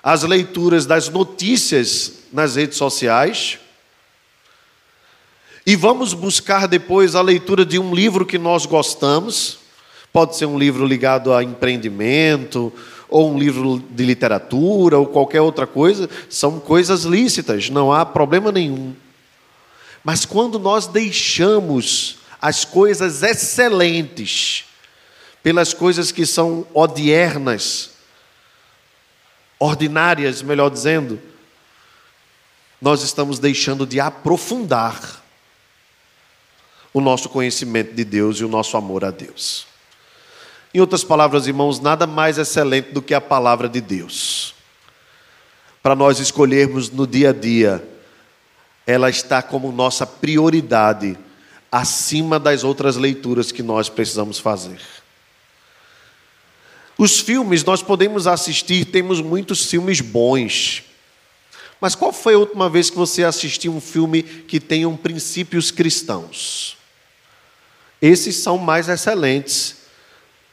[0.01, 3.57] as leituras das notícias nas redes sociais,
[5.65, 9.59] e vamos buscar depois a leitura de um livro que nós gostamos,
[10.11, 12.71] pode ser um livro ligado a empreendimento,
[13.07, 18.51] ou um livro de literatura, ou qualquer outra coisa, são coisas lícitas, não há problema
[18.51, 18.93] nenhum.
[20.03, 24.65] Mas quando nós deixamos as coisas excelentes
[25.41, 27.91] pelas coisas que são odiernas,
[29.57, 31.21] ordinárias, melhor dizendo,
[32.81, 35.22] nós estamos deixando de aprofundar
[36.93, 39.65] o nosso conhecimento de Deus e o nosso amor a Deus.
[40.73, 44.53] Em outras palavras, irmãos, nada mais excelente do que a palavra de Deus.
[45.81, 47.87] Para nós escolhermos no dia a dia,
[48.85, 51.17] ela está como nossa prioridade
[51.71, 54.79] acima das outras leituras que nós precisamos fazer.
[56.97, 60.83] Os filmes nós podemos assistir, temos muitos filmes bons.
[61.81, 66.77] Mas qual foi a última vez que você assistiu um filme que tenha princípios cristãos?
[68.03, 69.77] Esses são mais excelentes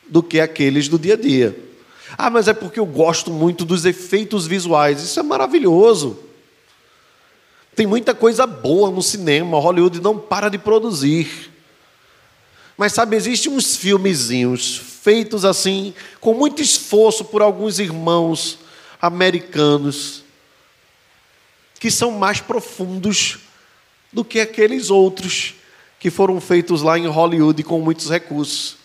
[0.07, 1.59] do que aqueles do dia a dia.
[2.17, 5.03] Ah, mas é porque eu gosto muito dos efeitos visuais.
[5.03, 6.17] Isso é maravilhoso.
[7.75, 11.51] Tem muita coisa boa no cinema, Hollywood não para de produzir.
[12.79, 18.61] Mas sabe, existem uns filmezinhos feitos assim, com muito esforço por alguns irmãos
[19.03, 20.23] americanos,
[21.81, 23.41] que são mais profundos
[24.13, 25.55] do que aqueles outros
[26.01, 28.77] que foram feitos lá em Hollywood com muitos recursos.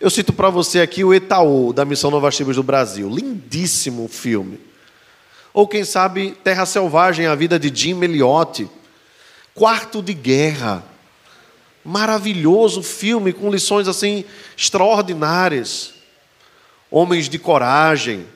[0.00, 3.10] Eu cito para você aqui o Etaú, da Missão Novas Tribos do Brasil.
[3.10, 4.60] Lindíssimo filme.
[5.52, 8.70] Ou quem sabe Terra Selvagem, a vida de Jim Elliot.
[9.52, 10.84] Quarto de Guerra.
[11.84, 14.24] Maravilhoso filme com lições assim
[14.56, 15.94] extraordinárias.
[16.88, 18.26] Homens de coragem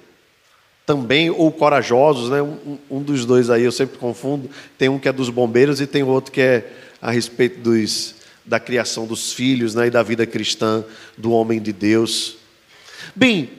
[0.88, 2.40] também, ou corajosos, né?
[2.40, 4.48] Um, um, dos dois aí eu sempre confundo.
[4.79, 8.59] Tem um que é dos bombeiros e tem outro que é a respeito dos, da
[8.59, 9.88] criação dos filhos né?
[9.88, 10.83] e da vida cristã
[11.14, 12.38] do homem de Deus.
[13.14, 13.51] Bem,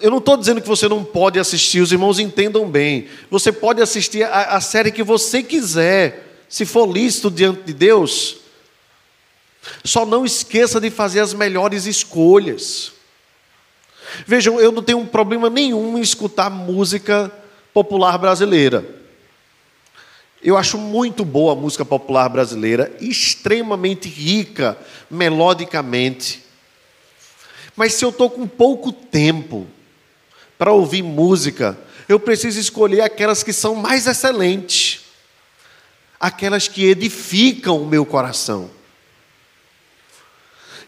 [0.00, 3.08] eu não estou dizendo que você não pode assistir, os irmãos entendam bem.
[3.28, 8.36] Você pode assistir a, a série que você quiser, se for lícito diante de Deus.
[9.82, 12.97] Só não esqueça de fazer as melhores escolhas.
[14.26, 17.30] Vejam, eu não tenho problema nenhum em escutar música
[17.72, 18.84] popular brasileira.
[20.42, 24.78] Eu acho muito boa a música popular brasileira, extremamente rica
[25.10, 26.44] melodicamente.
[27.74, 29.66] Mas se eu estou com pouco tempo
[30.56, 35.00] para ouvir música, eu preciso escolher aquelas que são mais excelentes,
[36.18, 38.70] aquelas que edificam o meu coração.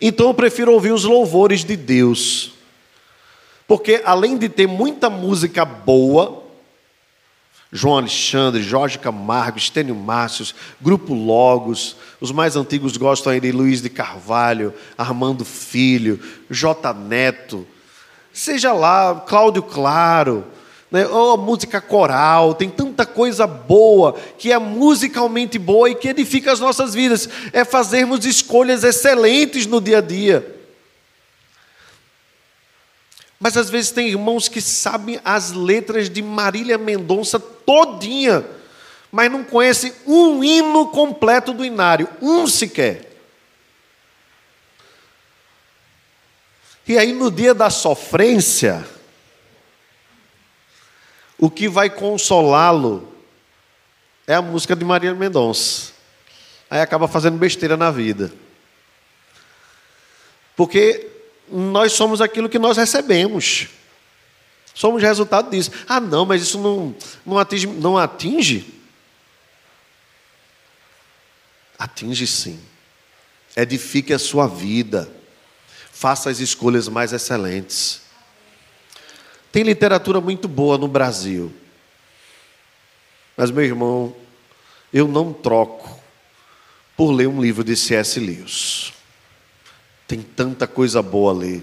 [0.01, 2.53] Então eu prefiro ouvir os louvores de Deus.
[3.71, 6.43] Porque além de ter muita música boa,
[7.71, 13.81] João Alexandre, Jorge Camargo, Estênio Márcios, Grupo Logos, os mais antigos gostam aí de Luiz
[13.81, 16.19] de Carvalho, Armando Filho,
[16.51, 16.93] J.
[16.95, 17.65] Neto,
[18.33, 20.45] seja lá, Cláudio Claro,
[20.91, 21.07] né?
[21.07, 26.51] ou a música coral, tem tanta coisa boa, que é musicalmente boa e que edifica
[26.51, 30.60] as nossas vidas, é fazermos escolhas excelentes no dia a dia.
[33.41, 38.45] Mas às vezes tem irmãos que sabem as letras de Marília Mendonça todinha,
[39.11, 43.11] mas não conhecem um hino completo do inário, um sequer.
[46.87, 48.87] E aí no dia da sofrência,
[51.39, 53.11] o que vai consolá-lo
[54.27, 55.93] é a música de Marília Mendonça.
[56.69, 58.31] Aí acaba fazendo besteira na vida.
[60.55, 61.20] Porque
[61.51, 63.69] nós somos aquilo que nós recebemos.
[64.75, 65.71] Somos resultado disso.
[65.89, 66.95] Ah, não, mas isso não,
[67.27, 68.67] não, atinge, não atinge?
[71.79, 72.61] Atinge sim.
[73.57, 75.11] Edifique a sua vida.
[75.93, 78.03] Faça as escolhas mais excelentes.
[79.53, 81.53] Tem literatura muito boa no Brasil.
[83.37, 84.15] Mas, meu irmão,
[84.93, 86.01] eu não troco
[86.97, 88.21] por ler um livro de C.S.
[88.21, 88.93] Lewis.
[90.11, 91.63] Tem tanta coisa boa a ler.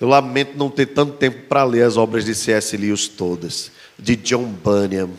[0.00, 2.74] Eu lamento não ter tanto tempo para ler as obras de C.S.
[2.74, 5.10] Lewis todas, de John Bunyan.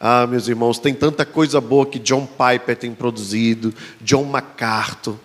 [0.00, 5.16] Ah, meus irmãos, tem tanta coisa boa que John Piper tem produzido, John MacArthur.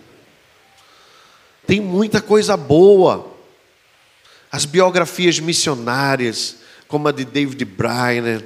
[1.65, 3.33] Tem muita coisa boa.
[4.51, 6.57] As biografias missionárias,
[6.87, 8.45] como a de David Briner,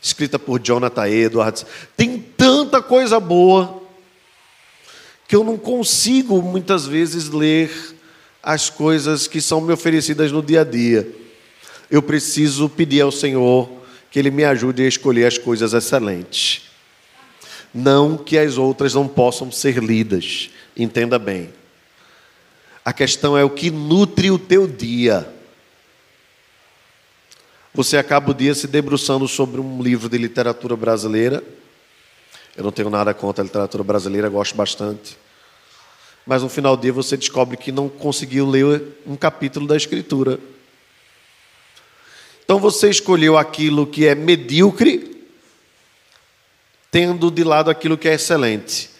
[0.00, 3.87] escrita por Jonathan Edwards, tem tanta coisa boa
[5.28, 7.70] que eu não consigo muitas vezes ler
[8.42, 11.06] as coisas que são me oferecidas no dia a dia.
[11.90, 13.70] Eu preciso pedir ao Senhor
[14.10, 16.62] que Ele me ajude a escolher as coisas excelentes.
[17.74, 21.50] Não que as outras não possam ser lidas, entenda bem.
[22.82, 25.30] A questão é o que nutre o teu dia.
[27.74, 31.44] Você acaba o dia se debruçando sobre um livro de literatura brasileira.
[32.58, 35.16] Eu não tenho nada contra a literatura brasileira, gosto bastante.
[36.26, 40.40] Mas no final do dia você descobre que não conseguiu ler um capítulo da Escritura.
[42.42, 45.24] Então você escolheu aquilo que é medíocre,
[46.90, 48.90] tendo de lado aquilo que é excelente.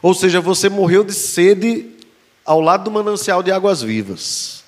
[0.00, 1.96] Ou seja, você morreu de sede
[2.44, 4.62] ao lado do manancial de águas vivas.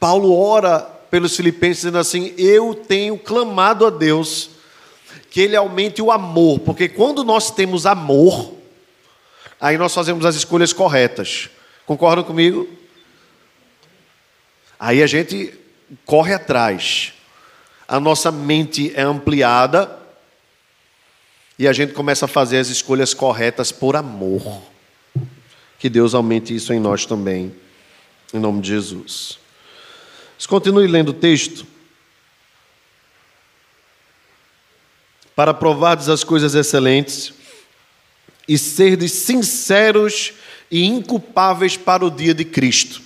[0.00, 4.53] Paulo ora pelos filipenses, dizendo assim: Eu tenho clamado a Deus
[5.34, 8.54] que Ele aumente o amor, porque quando nós temos amor,
[9.60, 11.50] aí nós fazemos as escolhas corretas.
[11.84, 12.68] Concordam comigo?
[14.78, 15.52] Aí a gente
[16.06, 17.14] corre atrás,
[17.88, 19.98] a nossa mente é ampliada
[21.58, 24.62] e a gente começa a fazer as escolhas corretas por amor.
[25.80, 27.52] Que Deus aumente isso em nós também,
[28.32, 29.36] em nome de Jesus.
[30.46, 31.73] Continue lendo o texto.
[35.34, 37.32] Para provardes as coisas excelentes
[38.46, 40.32] e serdes sinceros
[40.70, 43.02] e inculpáveis para o dia de Cristo.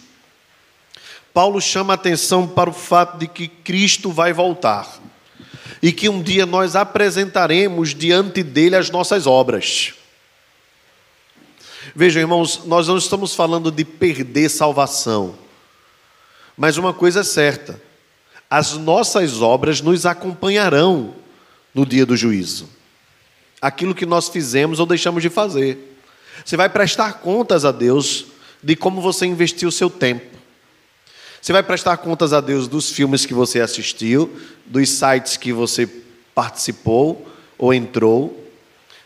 [1.32, 5.00] Paulo chama atenção para o fato de que Cristo vai voltar
[5.80, 9.94] e que um dia nós apresentaremos diante dele as nossas obras.
[11.94, 15.36] Vejam, irmãos, nós não estamos falando de perder salvação.
[16.56, 17.80] Mas uma coisa é certa:
[18.50, 21.14] as nossas obras nos acompanharão
[21.78, 22.68] no dia do juízo.
[23.62, 25.96] Aquilo que nós fizemos ou deixamos de fazer.
[26.44, 28.26] Você vai prestar contas a Deus
[28.60, 30.36] de como você investiu o seu tempo.
[31.40, 35.88] Você vai prestar contas a Deus dos filmes que você assistiu, dos sites que você
[36.34, 37.24] participou
[37.56, 38.44] ou entrou,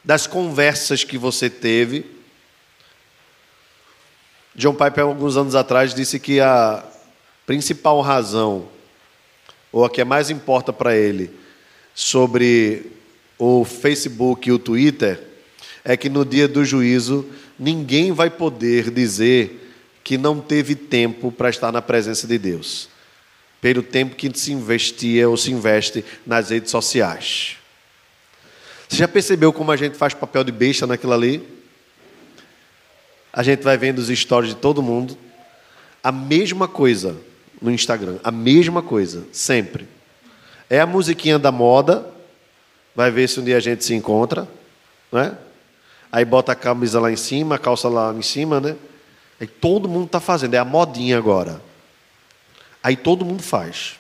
[0.03, 2.07] das conversas que você teve.
[4.55, 6.83] John Piper, alguns anos atrás, disse que a,
[7.45, 8.66] principal razão,
[9.70, 11.41] ou a que mais importa para ele,
[11.95, 12.93] sobre
[13.38, 15.20] o Facebook e o Twitter,
[15.84, 17.26] é que no dia do juízo
[17.59, 19.70] ninguém vai poder dizer
[20.05, 22.88] que não teve tempo para estar na presença de Deus,
[23.61, 27.57] pelo tempo que se investia ou se investe nas redes sociais.
[28.88, 31.43] Você já percebeu como a gente faz papel de besta naquilo ali?
[33.32, 35.16] A gente vai vendo os stories de todo mundo,
[36.03, 37.16] a mesma coisa
[37.62, 38.18] no Instagram.
[38.24, 39.86] A mesma coisa, sempre.
[40.73, 42.03] É a musiquinha da moda,
[42.97, 44.49] vai ver se um dia a gente se encontra,
[45.12, 45.37] né?
[46.11, 48.75] Aí bota a camisa lá em cima, a calça lá em cima, né?
[49.39, 51.61] Aí todo mundo está fazendo, é a modinha agora.
[52.83, 53.97] Aí todo mundo faz.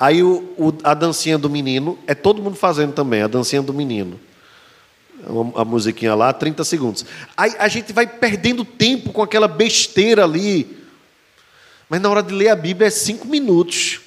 [0.00, 3.74] Aí o, o, a dancinha do menino, é todo mundo fazendo também, a dancinha do
[3.74, 4.18] menino.
[5.54, 7.04] A musiquinha lá, 30 segundos.
[7.36, 10.78] Aí a gente vai perdendo tempo com aquela besteira ali,
[11.90, 14.00] mas na hora de ler a Bíblia é cinco minutos.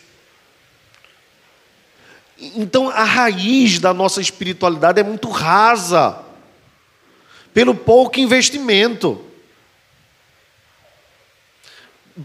[2.40, 6.20] Então a raiz da nossa espiritualidade é muito rasa,
[7.54, 9.24] pelo pouco investimento.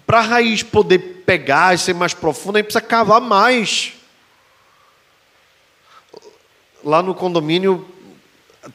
[0.07, 3.95] Para a raiz poder pegar e ser mais profunda, aí precisa cavar mais.
[6.85, 7.89] Lá no condomínio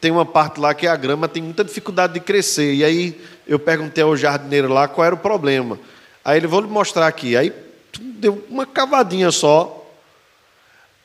[0.01, 2.73] tem uma parte lá que a grama tem muita dificuldade de crescer.
[2.73, 5.79] E aí eu perguntei ao jardineiro lá qual era o problema.
[6.25, 7.37] Aí ele, vou lhe mostrar aqui.
[7.37, 7.53] Aí
[7.99, 9.76] deu uma cavadinha só.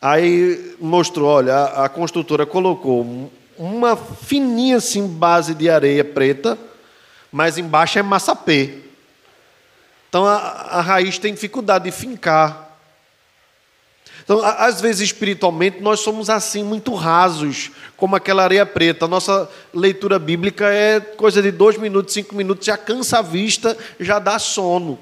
[0.02, 6.58] Aí mostrou, olha, a, construtora colocou uma fininha assim base de areia preta,
[7.30, 8.80] mas embaixo é massapê.
[10.08, 12.70] Então a, a raiz tem dificuldade de fincar.
[14.24, 19.04] Então, às vezes, espiritualmente, nós somos assim, muito rasos, como aquela areia preta.
[19.04, 23.76] A nossa leitura bíblica é coisa de dois minutos, cinco minutos, já cansa a vista,
[24.00, 24.98] já dá sono.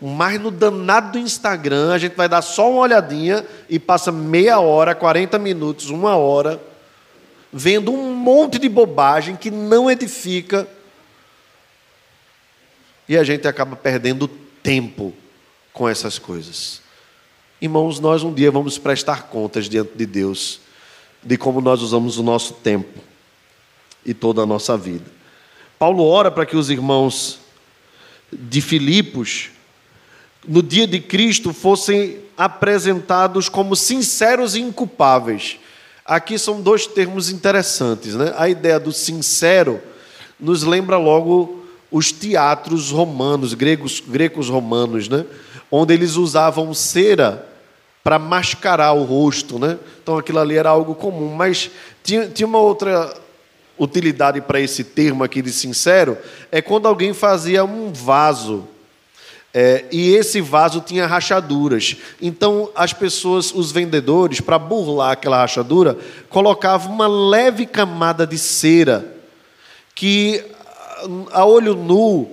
[0.00, 4.58] Mas no danado do Instagram, a gente vai dar só uma olhadinha e passa meia
[4.58, 6.60] hora, 40 minutos, uma hora,
[7.52, 10.66] vendo um monte de bobagem que não edifica.
[13.06, 14.26] E a gente acaba perdendo
[14.62, 15.12] tempo
[15.72, 16.80] com essas coisas.
[17.60, 20.60] Irmãos, nós um dia vamos prestar contas diante de Deus
[21.22, 22.98] de como nós usamos o nosso tempo
[24.04, 25.04] e toda a nossa vida.
[25.78, 27.38] Paulo ora para que os irmãos
[28.32, 29.50] de Filipos
[30.46, 35.58] no dia de Cristo fossem apresentados como sinceros e inculpáveis.
[36.04, 38.14] Aqui são dois termos interessantes.
[38.14, 38.32] Né?
[38.36, 39.80] A ideia do sincero
[40.38, 45.26] nos lembra logo os teatros romanos, gregos, gregos romanos, né?
[45.70, 47.46] onde eles usavam cera
[48.02, 49.58] para mascarar o rosto.
[49.58, 49.78] Né?
[50.02, 51.34] Então aquilo ali era algo comum.
[51.34, 51.70] Mas
[52.02, 53.14] tinha, tinha uma outra,
[53.80, 56.18] utilidade para esse termo aqui de sincero
[56.52, 58.68] é quando alguém fazia um vaso
[59.52, 61.96] é, e esse vaso tinha rachaduras.
[62.22, 65.98] Então, as pessoas, os vendedores, para burlar aquela rachadura,
[66.28, 69.16] colocavam uma leve camada de cera
[69.94, 70.44] que,
[71.32, 72.30] a olho nu,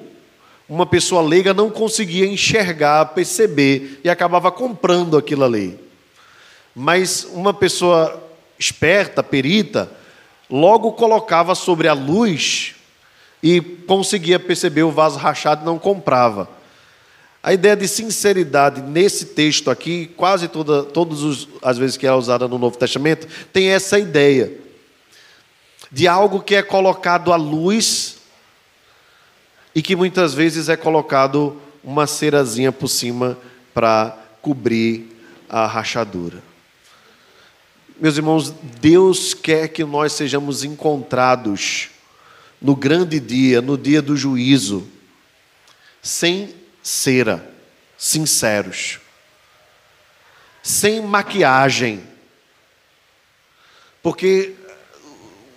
[0.70, 5.80] uma pessoa leiga não conseguia enxergar, perceber e acabava comprando aquilo ali.
[6.76, 8.24] Mas uma pessoa
[8.60, 9.90] esperta, perita,
[10.50, 12.76] logo colocava sobre a luz
[13.42, 16.57] e conseguia perceber o vaso rachado e não comprava.
[17.48, 22.46] A ideia de sinceridade nesse texto aqui, quase toda, todas as vezes que é usada
[22.46, 24.52] no Novo Testamento, tem essa ideia
[25.90, 28.18] de algo que é colocado à luz
[29.74, 33.38] e que muitas vezes é colocado uma cerazinha por cima
[33.74, 35.08] para cobrir
[35.48, 36.44] a rachadura.
[37.98, 41.92] Meus irmãos, Deus quer que nós sejamos encontrados
[42.62, 44.86] no grande dia, no dia do juízo,
[46.02, 46.57] sem
[46.88, 47.46] cera,
[47.98, 49.00] sinceros,
[50.64, 52.02] sem maquiagem,
[54.02, 54.56] porque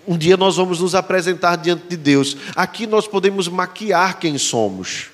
[0.09, 2.37] um dia nós vamos nos apresentar diante de Deus.
[2.57, 5.11] Aqui nós podemos maquiar quem somos,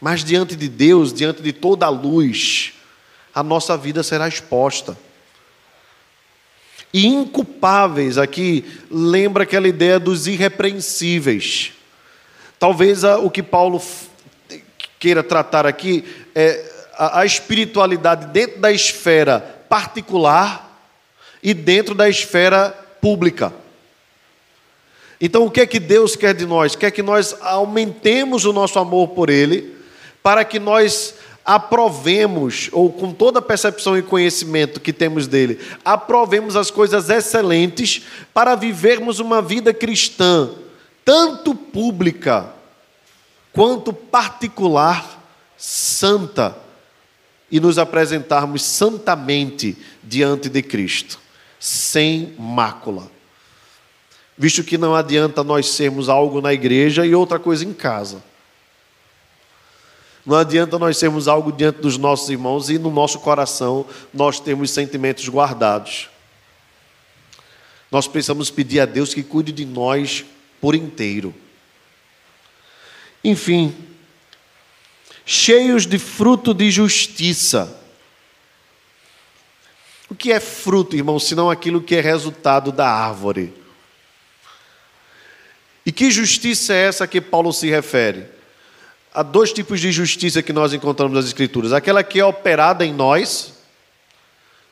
[0.00, 2.74] mas diante de Deus, diante de toda a luz,
[3.34, 4.96] a nossa vida será exposta.
[6.92, 11.72] E inculpáveis aqui lembra aquela ideia dos irrepreensíveis.
[12.56, 13.82] Talvez o que Paulo
[15.04, 16.02] queira tratar aqui
[16.34, 16.64] é
[16.96, 19.38] a, a espiritualidade dentro da esfera
[19.68, 20.80] particular
[21.42, 22.70] e dentro da esfera
[23.02, 23.52] pública.
[25.20, 26.74] Então, o que é que Deus quer de nós?
[26.74, 29.76] Quer que nós aumentemos o nosso amor por Ele,
[30.22, 36.56] para que nós aprovemos, ou com toda a percepção e conhecimento que temos dele, aprovemos
[36.56, 40.48] as coisas excelentes para vivermos uma vida cristã,
[41.04, 42.53] tanto pública
[43.54, 45.22] quanto particular,
[45.56, 46.58] santa,
[47.50, 51.20] e nos apresentarmos santamente diante de Cristo,
[51.60, 53.08] sem mácula.
[54.36, 58.22] Visto que não adianta nós sermos algo na igreja e outra coisa em casa.
[60.26, 64.72] Não adianta nós sermos algo diante dos nossos irmãos e no nosso coração nós temos
[64.72, 66.08] sentimentos guardados.
[67.88, 70.24] Nós precisamos pedir a Deus que cuide de nós
[70.60, 71.32] por inteiro.
[73.24, 73.74] Enfim,
[75.24, 77.80] cheios de fruto de justiça.
[80.10, 83.52] O que é fruto, irmão, senão aquilo que é resultado da árvore?
[85.86, 88.26] E que justiça é essa que Paulo se refere?
[89.12, 92.92] Há dois tipos de justiça que nós encontramos nas Escrituras: aquela que é operada em
[92.92, 93.54] nós,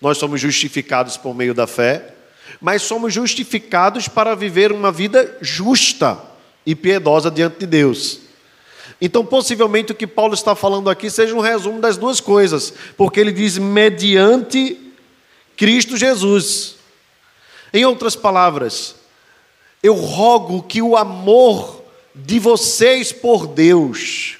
[0.00, 2.14] nós somos justificados por meio da fé,
[2.60, 6.18] mas somos justificados para viver uma vida justa
[6.66, 8.20] e piedosa diante de Deus.
[9.00, 13.18] Então, possivelmente, o que Paulo está falando aqui seja um resumo das duas coisas, porque
[13.18, 14.78] ele diz mediante
[15.56, 16.76] Cristo Jesus.
[17.72, 18.94] Em outras palavras,
[19.82, 21.82] eu rogo que o amor
[22.14, 24.36] de vocês por Deus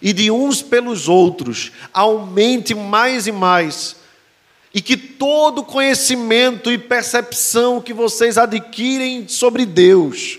[0.00, 3.96] e de uns pelos outros aumente mais e mais,
[4.74, 10.38] e que todo conhecimento e percepção que vocês adquirem sobre Deus,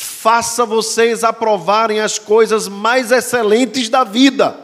[0.00, 4.56] faça vocês aprovarem as coisas mais excelentes da vida.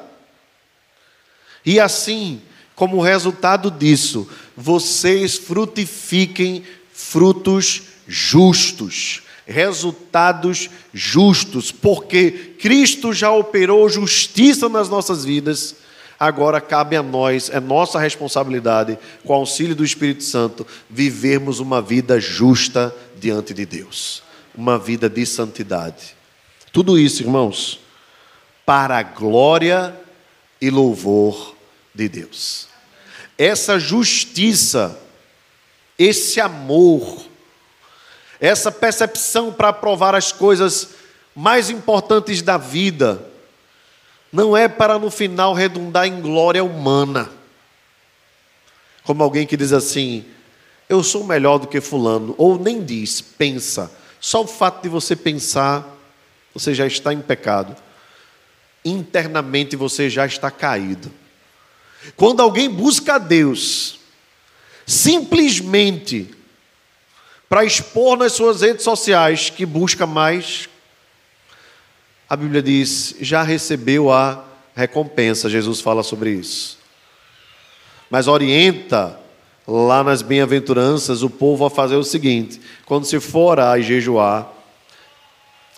[1.66, 2.40] E assim,
[2.76, 6.62] como resultado disso, vocês frutifiquem
[6.92, 15.74] frutos justos, resultados justos, porque Cristo já operou justiça nas nossas vidas.
[16.16, 21.82] Agora cabe a nós, é nossa responsabilidade, com o auxílio do Espírito Santo, vivermos uma
[21.82, 24.23] vida justa diante de Deus
[24.54, 26.16] uma vida de santidade.
[26.72, 27.80] Tudo isso, irmãos,
[28.64, 29.94] para a glória
[30.60, 31.54] e louvor
[31.94, 32.68] de Deus.
[33.36, 34.98] Essa justiça,
[35.98, 37.26] esse amor,
[38.40, 40.90] essa percepção para aprovar as coisas
[41.34, 43.24] mais importantes da vida,
[44.32, 47.30] não é para no final redundar em glória humana.
[49.04, 50.24] Como alguém que diz assim:
[50.88, 53.90] eu sou melhor do que Fulano, ou nem diz, pensa
[54.24, 55.86] só o fato de você pensar,
[56.54, 57.76] você já está em pecado.
[58.82, 61.12] Internamente você já está caído.
[62.16, 64.00] Quando alguém busca a Deus,
[64.86, 66.34] simplesmente
[67.50, 70.70] para expor nas suas redes sociais que busca mais,
[72.26, 74.42] a Bíblia diz, já recebeu a
[74.74, 75.50] recompensa.
[75.50, 76.78] Jesus fala sobre isso.
[78.08, 79.20] Mas orienta
[79.66, 84.50] lá nas bem-aventuranças, o povo a fazer o seguinte: quando se for e jejuar,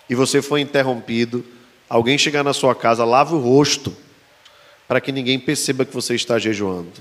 [0.09, 1.45] e você for interrompido,
[1.89, 3.95] alguém chegar na sua casa, lave o rosto,
[4.87, 6.93] para que ninguém perceba que você está jejuando.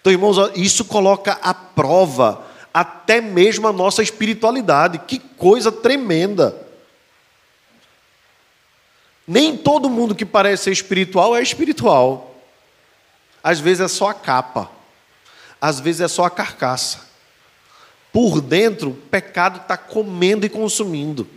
[0.00, 5.00] Então, irmãos, isso coloca à prova até mesmo a nossa espiritualidade.
[5.00, 6.66] Que coisa tremenda!
[9.26, 12.36] Nem todo mundo que parece ser espiritual é espiritual.
[13.42, 14.70] Às vezes é só a capa,
[15.60, 17.06] às vezes é só a carcaça.
[18.12, 21.28] Por dentro, o pecado está comendo e consumindo.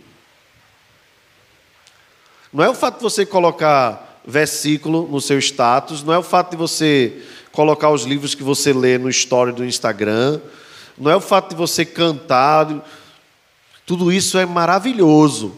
[2.52, 6.50] Não é o fato de você colocar versículo no seu status, não é o fato
[6.50, 10.40] de você colocar os livros que você lê no story do Instagram,
[10.96, 12.86] não é o fato de você cantar.
[13.86, 15.56] Tudo isso é maravilhoso.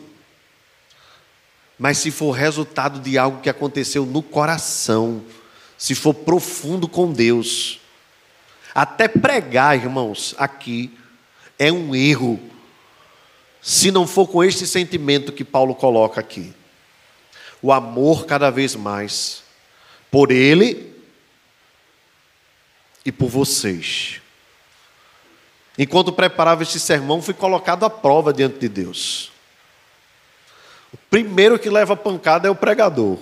[1.79, 5.23] Mas se for resultado de algo que aconteceu no coração,
[5.77, 7.81] se for profundo com Deus,
[8.75, 10.97] até pregar, irmãos, aqui
[11.59, 12.41] é um erro,
[13.61, 16.53] se não for com este sentimento que Paulo coloca aqui.
[17.61, 19.43] O amor cada vez mais
[20.11, 20.93] por Ele
[23.05, 24.21] e por vocês.
[25.79, 29.31] Enquanto preparava este sermão, fui colocado à prova diante de Deus.
[30.93, 33.19] O primeiro que leva pancada é o pregador.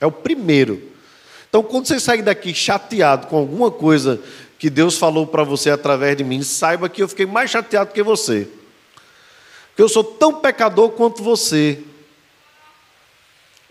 [0.00, 0.90] É o primeiro.
[1.48, 4.20] Então, quando você sair daqui chateado com alguma coisa
[4.58, 8.02] que Deus falou para você através de mim, saiba que eu fiquei mais chateado que
[8.02, 8.48] você.
[9.68, 11.82] Porque eu sou tão pecador quanto você.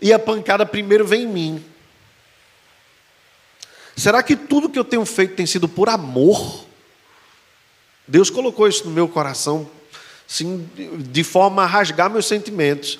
[0.00, 1.64] E a pancada primeiro vem em mim.
[3.96, 6.64] Será que tudo que eu tenho feito tem sido por amor?
[8.06, 9.70] Deus colocou isso no meu coração,
[10.26, 10.68] sim,
[10.98, 12.98] de forma a rasgar meus sentimentos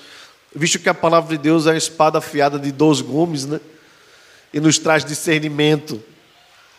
[0.54, 3.60] visto que a palavra de Deus é uma espada afiada de dois gumes, né?
[4.52, 6.00] E nos traz discernimento,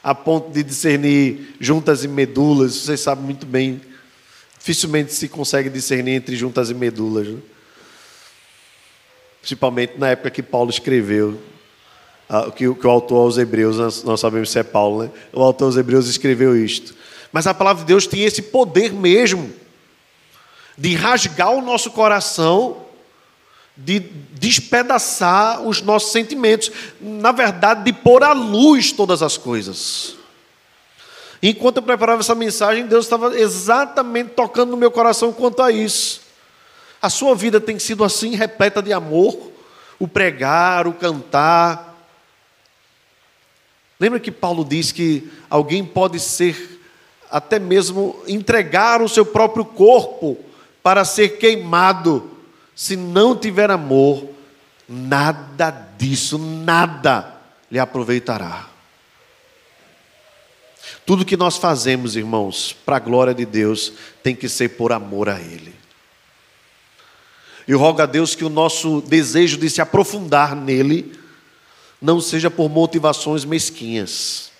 [0.06, 2.76] a ponto de discernir juntas e medulas.
[2.76, 3.82] Vocês sabem muito bem,
[4.56, 7.40] dificilmente se consegue discernir entre juntas e medulas, né?
[9.42, 11.42] principalmente na época que Paulo escreveu.
[12.56, 15.12] Que, o autor aos Hebreus, nós sabemos se é Paulo, né?
[15.34, 16.96] O autor aos Hebreus escreveu isto.
[17.32, 19.52] Mas a palavra de Deus tem esse poder mesmo
[20.78, 22.85] de rasgar o nosso coração
[23.78, 26.72] de despedaçar os nossos sentimentos,
[27.02, 30.16] na verdade, de pôr à luz todas as coisas.
[31.44, 36.22] Enquanto eu preparava essa mensagem, Deus estava exatamente tocando no meu coração quanto a isso.
[37.02, 39.38] A sua vida tem sido assim, repleta de amor,
[40.00, 41.96] o pregar, o cantar.
[44.00, 46.82] Lembra que Paulo diz que alguém pode ser,
[47.30, 50.38] até mesmo entregar o seu próprio corpo
[50.82, 52.35] para ser queimado
[52.76, 54.30] se não tiver amor,
[54.88, 57.34] nada disso, nada
[57.72, 58.70] lhe aproveitará.
[61.06, 65.30] Tudo que nós fazemos, irmãos, para a glória de Deus, tem que ser por amor
[65.30, 65.74] a Ele.
[67.68, 71.18] Eu rogo a Deus que o nosso desejo de se aprofundar nele
[72.02, 74.52] não seja por motivações mesquinhas,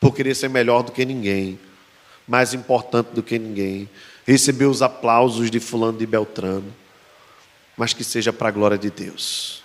[0.00, 1.60] por querer ser melhor do que ninguém,
[2.26, 3.88] mais importante do que ninguém,
[4.26, 6.74] receber os aplausos de Fulano de Beltrano,
[7.76, 9.62] mas que seja para a glória de Deus.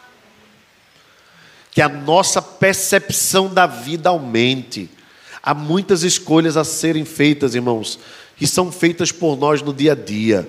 [1.72, 4.90] Que a nossa percepção da vida aumente.
[5.42, 7.98] Há muitas escolhas a serem feitas, irmãos,
[8.38, 10.48] que são feitas por nós no dia a dia.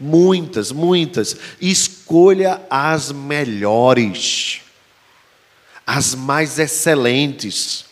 [0.00, 1.36] Muitas, muitas.
[1.60, 4.60] Escolha as melhores,
[5.86, 7.84] as mais excelentes.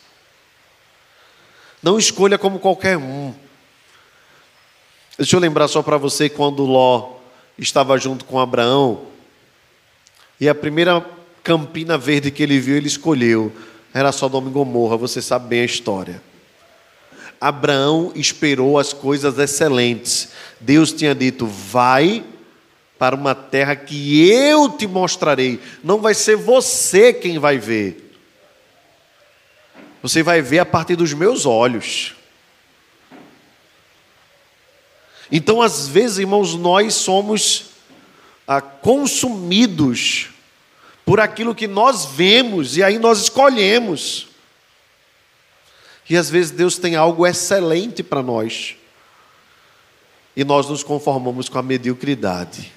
[1.82, 3.34] Não escolha como qualquer um.
[5.19, 7.12] Deixa eu lembrar só para você quando Ló
[7.59, 9.07] estava junto com Abraão,
[10.39, 11.05] e a primeira
[11.43, 13.51] campina verde que ele viu, ele escolheu.
[13.95, 16.23] Era Sodoma e Gomorra, você sabe bem a história.
[17.41, 20.31] Abraão esperou as coisas excelentes.
[20.61, 22.25] Deus tinha dito: vai
[22.99, 25.61] para uma terra que eu te mostrarei.
[25.83, 28.12] Não vai ser você quem vai ver.
[30.03, 32.16] Você vai ver a partir dos meus olhos.
[35.31, 37.70] Então, às vezes, irmãos, nós somos
[38.47, 40.29] ah, consumidos
[41.05, 44.29] por aquilo que nós vemos e aí nós escolhemos.
[46.09, 48.77] E às vezes Deus tem algo excelente para nós
[50.37, 52.72] e nós nos conformamos com a mediocridade.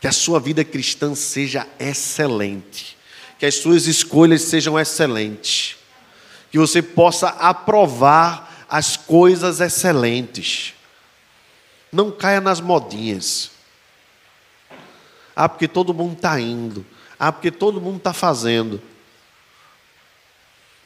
[0.00, 2.96] Que a sua vida cristã seja excelente,
[3.38, 5.76] que as suas escolhas sejam excelentes,
[6.50, 10.74] que você possa aprovar as coisas excelentes.
[11.92, 13.50] Não caia nas modinhas.
[15.36, 16.86] Ah, porque todo mundo está indo.
[17.18, 18.80] Ah, porque todo mundo está fazendo.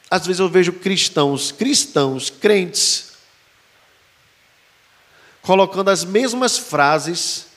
[0.09, 3.13] Às vezes eu vejo cristãos, cristãos, crentes,
[5.41, 7.47] colocando as mesmas frases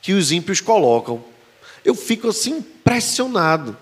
[0.00, 1.24] que os ímpios colocam.
[1.84, 3.76] Eu fico assim impressionado.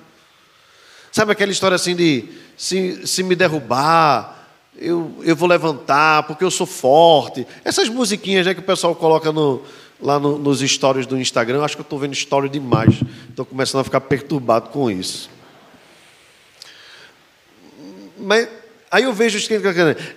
[1.10, 4.35] Sabe aquela história assim de se, se me derrubar,
[4.78, 7.46] eu, eu vou levantar porque eu sou forte.
[7.64, 9.62] Essas musiquinhas né, que o pessoal coloca no,
[10.00, 13.00] lá no, nos stories do Instagram, acho que eu estou vendo story demais.
[13.28, 15.30] Estou começando a ficar perturbado com isso.
[18.18, 18.48] Mas
[18.90, 19.66] aí eu vejo os crentes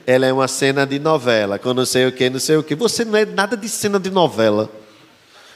[0.05, 2.76] ela é uma cena de novela, com não sei o que, não sei o que.
[2.76, 4.70] Você não é nada de cena de novela.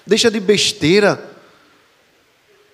[0.05, 1.31] Deixa de besteira.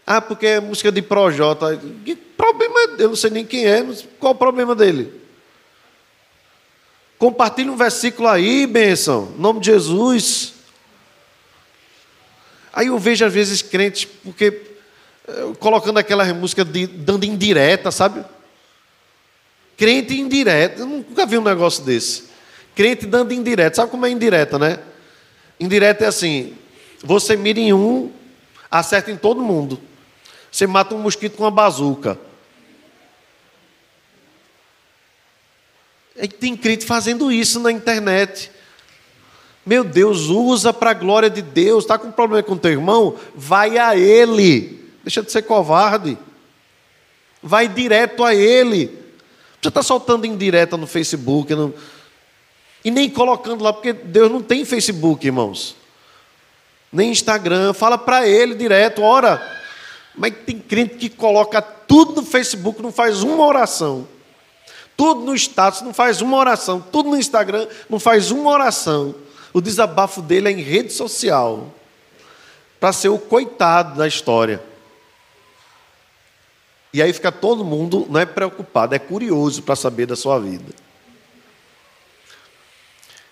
[0.05, 1.79] Ah, porque é música de Projota.
[2.03, 3.85] Que problema é Eu não sei nem quem é.
[4.19, 5.19] Qual o problema dele?
[7.19, 9.33] Compartilhe um versículo aí, bênção.
[9.37, 10.53] Em nome de Jesus.
[12.71, 14.61] Aí eu vejo às vezes crentes, porque
[15.27, 18.23] eh, colocando aquela música de, dando indireta, sabe?
[19.75, 20.79] Crente indireta.
[20.79, 22.23] Eu nunca vi um negócio desse.
[22.73, 23.75] Crente dando indireta.
[23.75, 24.79] Sabe como é indireta, né?
[25.59, 26.55] Indireta é assim:
[27.03, 28.13] você mira em um,
[28.71, 29.77] acerta em todo mundo.
[30.49, 32.17] Você mata um mosquito com uma bazuca.
[36.27, 38.51] Tem crente fazendo isso na internet.
[39.65, 41.83] Meu Deus, usa para a glória de Deus.
[41.83, 43.15] Está com problema com teu irmão?
[43.35, 44.83] Vai a ele.
[45.03, 46.17] Deixa de ser covarde.
[47.41, 48.87] Vai direto a ele.
[49.61, 51.53] Você está soltando indireta no Facebook.
[51.53, 51.73] Não...
[52.83, 55.75] E nem colocando lá, porque Deus não tem Facebook, irmãos.
[56.91, 57.73] Nem Instagram.
[57.73, 59.01] Fala para ele direto.
[59.01, 59.57] Ora.
[60.15, 64.07] Mas tem crente que coloca tudo no Facebook, não faz uma oração.
[64.99, 66.81] Tudo no status, não faz uma oração.
[66.81, 69.15] Tudo no Instagram, não faz uma oração.
[69.53, 71.73] O desabafo dele é em rede social.
[72.81, 74.61] Para ser o coitado da história.
[76.91, 80.73] E aí fica todo mundo, não é preocupado, é curioso para saber da sua vida.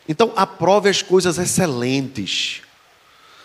[0.07, 2.61] Então, aprove as coisas excelentes.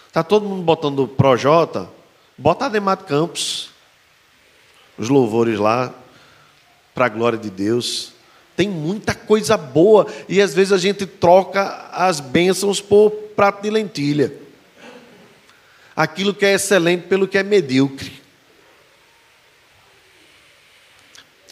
[0.06, 1.90] Está todo mundo botando Projota,
[2.38, 3.70] bota Ademar Campos,
[4.96, 5.92] os louvores lá,
[6.94, 8.12] para a glória de Deus.
[8.56, 13.70] Tem muita coisa boa e às vezes a gente troca as bênçãos por prato de
[13.70, 14.32] lentilha.
[15.96, 18.20] Aquilo que é excelente pelo que é medíocre.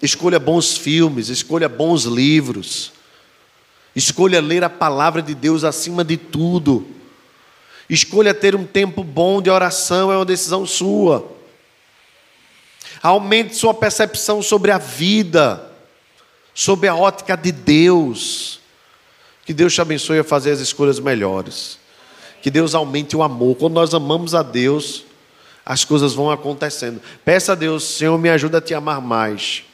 [0.03, 2.93] Escolha bons filmes, escolha bons livros.
[3.95, 6.87] Escolha ler a palavra de Deus acima de tudo.
[7.89, 11.40] Escolha ter um tempo bom de oração, é uma decisão sua.
[13.03, 15.71] Aumente sua percepção sobre a vida
[16.55, 18.61] sob a ótica de Deus.
[19.45, 21.79] Que Deus te abençoe a fazer as escolhas melhores.
[22.43, 23.57] Que Deus aumente o amor.
[23.57, 25.05] Quando nós amamos a Deus,
[25.65, 27.01] as coisas vão acontecendo.
[27.25, 29.65] Peça a Deus, Senhor, me ajuda a te amar mais.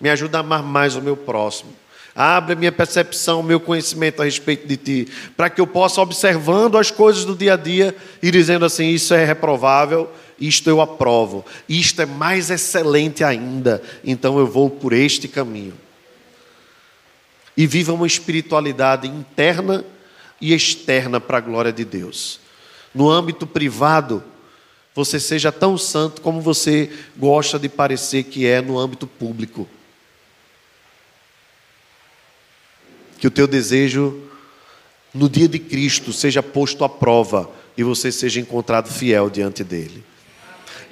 [0.00, 1.72] Me ajuda a amar mais o meu próximo.
[2.14, 6.88] Abre minha percepção, meu conhecimento a respeito de ti, para que eu possa, observando as
[6.88, 10.08] coisas do dia a dia e dizendo assim: isso é reprovável,
[10.38, 15.74] isto eu aprovo, isto é mais excelente ainda, então eu vou por este caminho
[17.56, 19.84] e viva uma espiritualidade interna
[20.40, 22.40] e externa para a glória de Deus.
[22.94, 24.22] No âmbito privado,
[24.94, 29.68] você seja tão santo como você gosta de parecer que é no âmbito público.
[33.18, 34.22] Que o teu desejo
[35.12, 40.04] no dia de Cristo seja posto à prova e você seja encontrado fiel diante dele.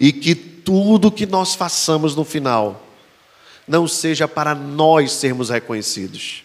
[0.02, 2.84] E que tudo que nós façamos no final
[3.68, 6.42] não seja para nós sermos reconhecidos,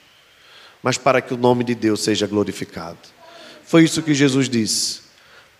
[0.83, 2.99] mas para que o nome de Deus seja glorificado.
[3.63, 5.01] Foi isso que Jesus disse: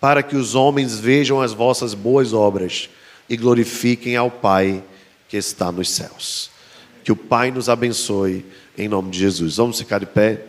[0.00, 2.88] para que os homens vejam as vossas boas obras
[3.28, 4.80] e glorifiquem ao Pai
[5.28, 6.52] que está nos céus.
[7.02, 8.46] Que o Pai nos abençoe
[8.76, 9.56] em nome de Jesus.
[9.56, 10.44] Vamos ficar de pé.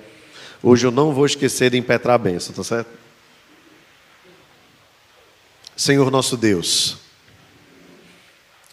[0.61, 2.91] Hoje eu não vou esquecer de impetrar a bênção, tá certo?
[5.75, 7.08] Senhor nosso Deus,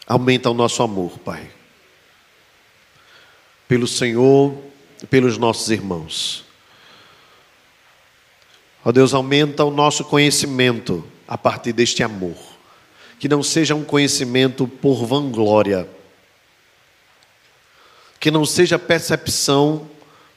[0.07, 1.51] aumenta o nosso amor, Pai.
[3.69, 4.67] Pelo Senhor
[5.11, 6.45] pelos nossos irmãos.
[8.85, 12.37] Ó Deus, aumenta o nosso conhecimento a partir deste amor.
[13.19, 15.89] Que não seja um conhecimento por vanglória.
[18.21, 19.89] Que não seja percepção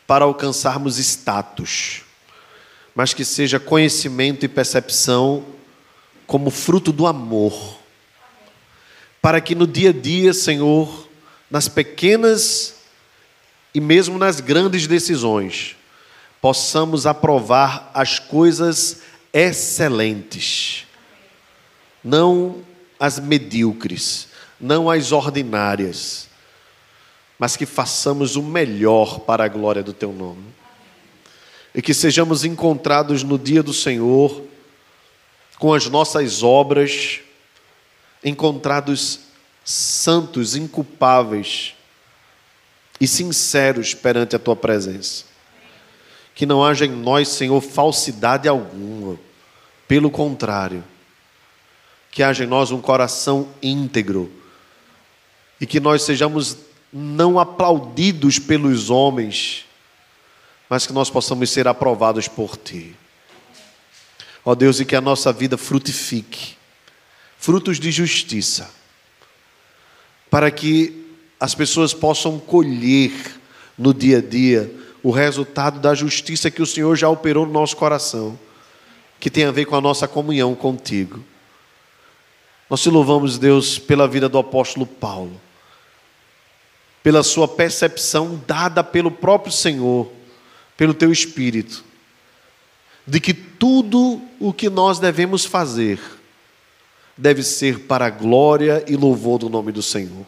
[0.07, 2.01] para alcançarmos status.
[2.95, 5.45] Mas que seja conhecimento e percepção
[6.25, 7.78] como fruto do amor.
[9.21, 11.07] Para que no dia a dia, Senhor,
[11.49, 12.75] nas pequenas
[13.73, 15.75] e mesmo nas grandes decisões,
[16.41, 19.01] possamos aprovar as coisas
[19.33, 20.87] excelentes,
[22.03, 22.63] não
[22.99, 26.29] as medíocres, não as ordinárias,
[27.37, 30.43] mas que façamos o melhor para a glória do teu nome.
[31.73, 34.43] E que sejamos encontrados no dia do Senhor
[35.57, 37.21] com as nossas obras,
[38.23, 39.19] encontrados
[39.63, 41.75] santos, inculpáveis
[42.99, 45.25] e sinceros perante a tua presença.
[46.33, 49.17] Que não haja em nós, Senhor, falsidade alguma.
[49.87, 50.83] Pelo contrário,
[52.11, 54.31] que haja em nós um coração íntegro
[55.59, 56.57] e que nós sejamos
[56.91, 59.65] não aplaudidos pelos homens,
[60.69, 62.95] mas que nós possamos ser aprovados por Ti.
[64.45, 66.58] Ó Deus, e que a nossa vida frutifique
[67.39, 68.69] frutos de justiça,
[70.29, 71.07] para que
[71.39, 73.13] as pessoas possam colher
[73.77, 74.69] no dia a dia
[75.01, 78.37] o resultado da justiça que o Senhor já operou no nosso coração,
[79.21, 81.23] que tem a ver com a nossa comunhão contigo.
[82.69, 85.39] Nós te louvamos, Deus, pela vida do apóstolo Paulo,
[87.01, 90.11] pela sua percepção dada pelo próprio Senhor,
[90.75, 91.85] pelo teu Espírito,
[93.07, 96.18] de que tudo o que nós devemos fazer
[97.19, 100.25] deve ser para a glória e louvor do nome do Senhor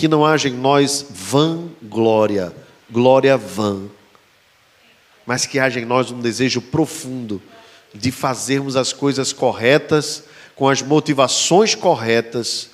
[0.00, 2.54] que não haja em nós vã glória,
[2.90, 3.82] glória vã,
[5.26, 7.38] mas que haja em nós um desejo profundo
[7.94, 10.24] de fazermos as coisas corretas,
[10.56, 12.70] com as motivações corretas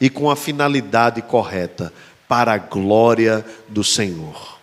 [0.00, 1.92] e com a finalidade correta,
[2.26, 4.58] para a glória do Senhor.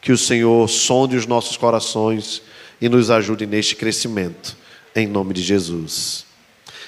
[0.00, 2.42] Que o Senhor sonde os nossos corações
[2.80, 4.56] e nos ajude neste crescimento,
[4.94, 6.24] em nome de Jesus.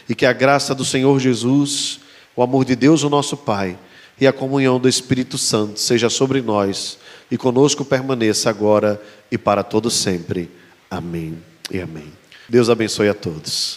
[0.08, 2.00] E que a graça do Senhor Jesus,
[2.34, 3.78] o amor de Deus, o nosso Pai,
[4.20, 6.98] e a comunhão do Espírito Santo seja sobre nós
[7.30, 9.00] e conosco permaneça agora
[9.30, 10.50] e para todo sempre.
[10.90, 11.36] Amém
[11.70, 12.12] e amém.
[12.48, 13.74] Deus abençoe a todos.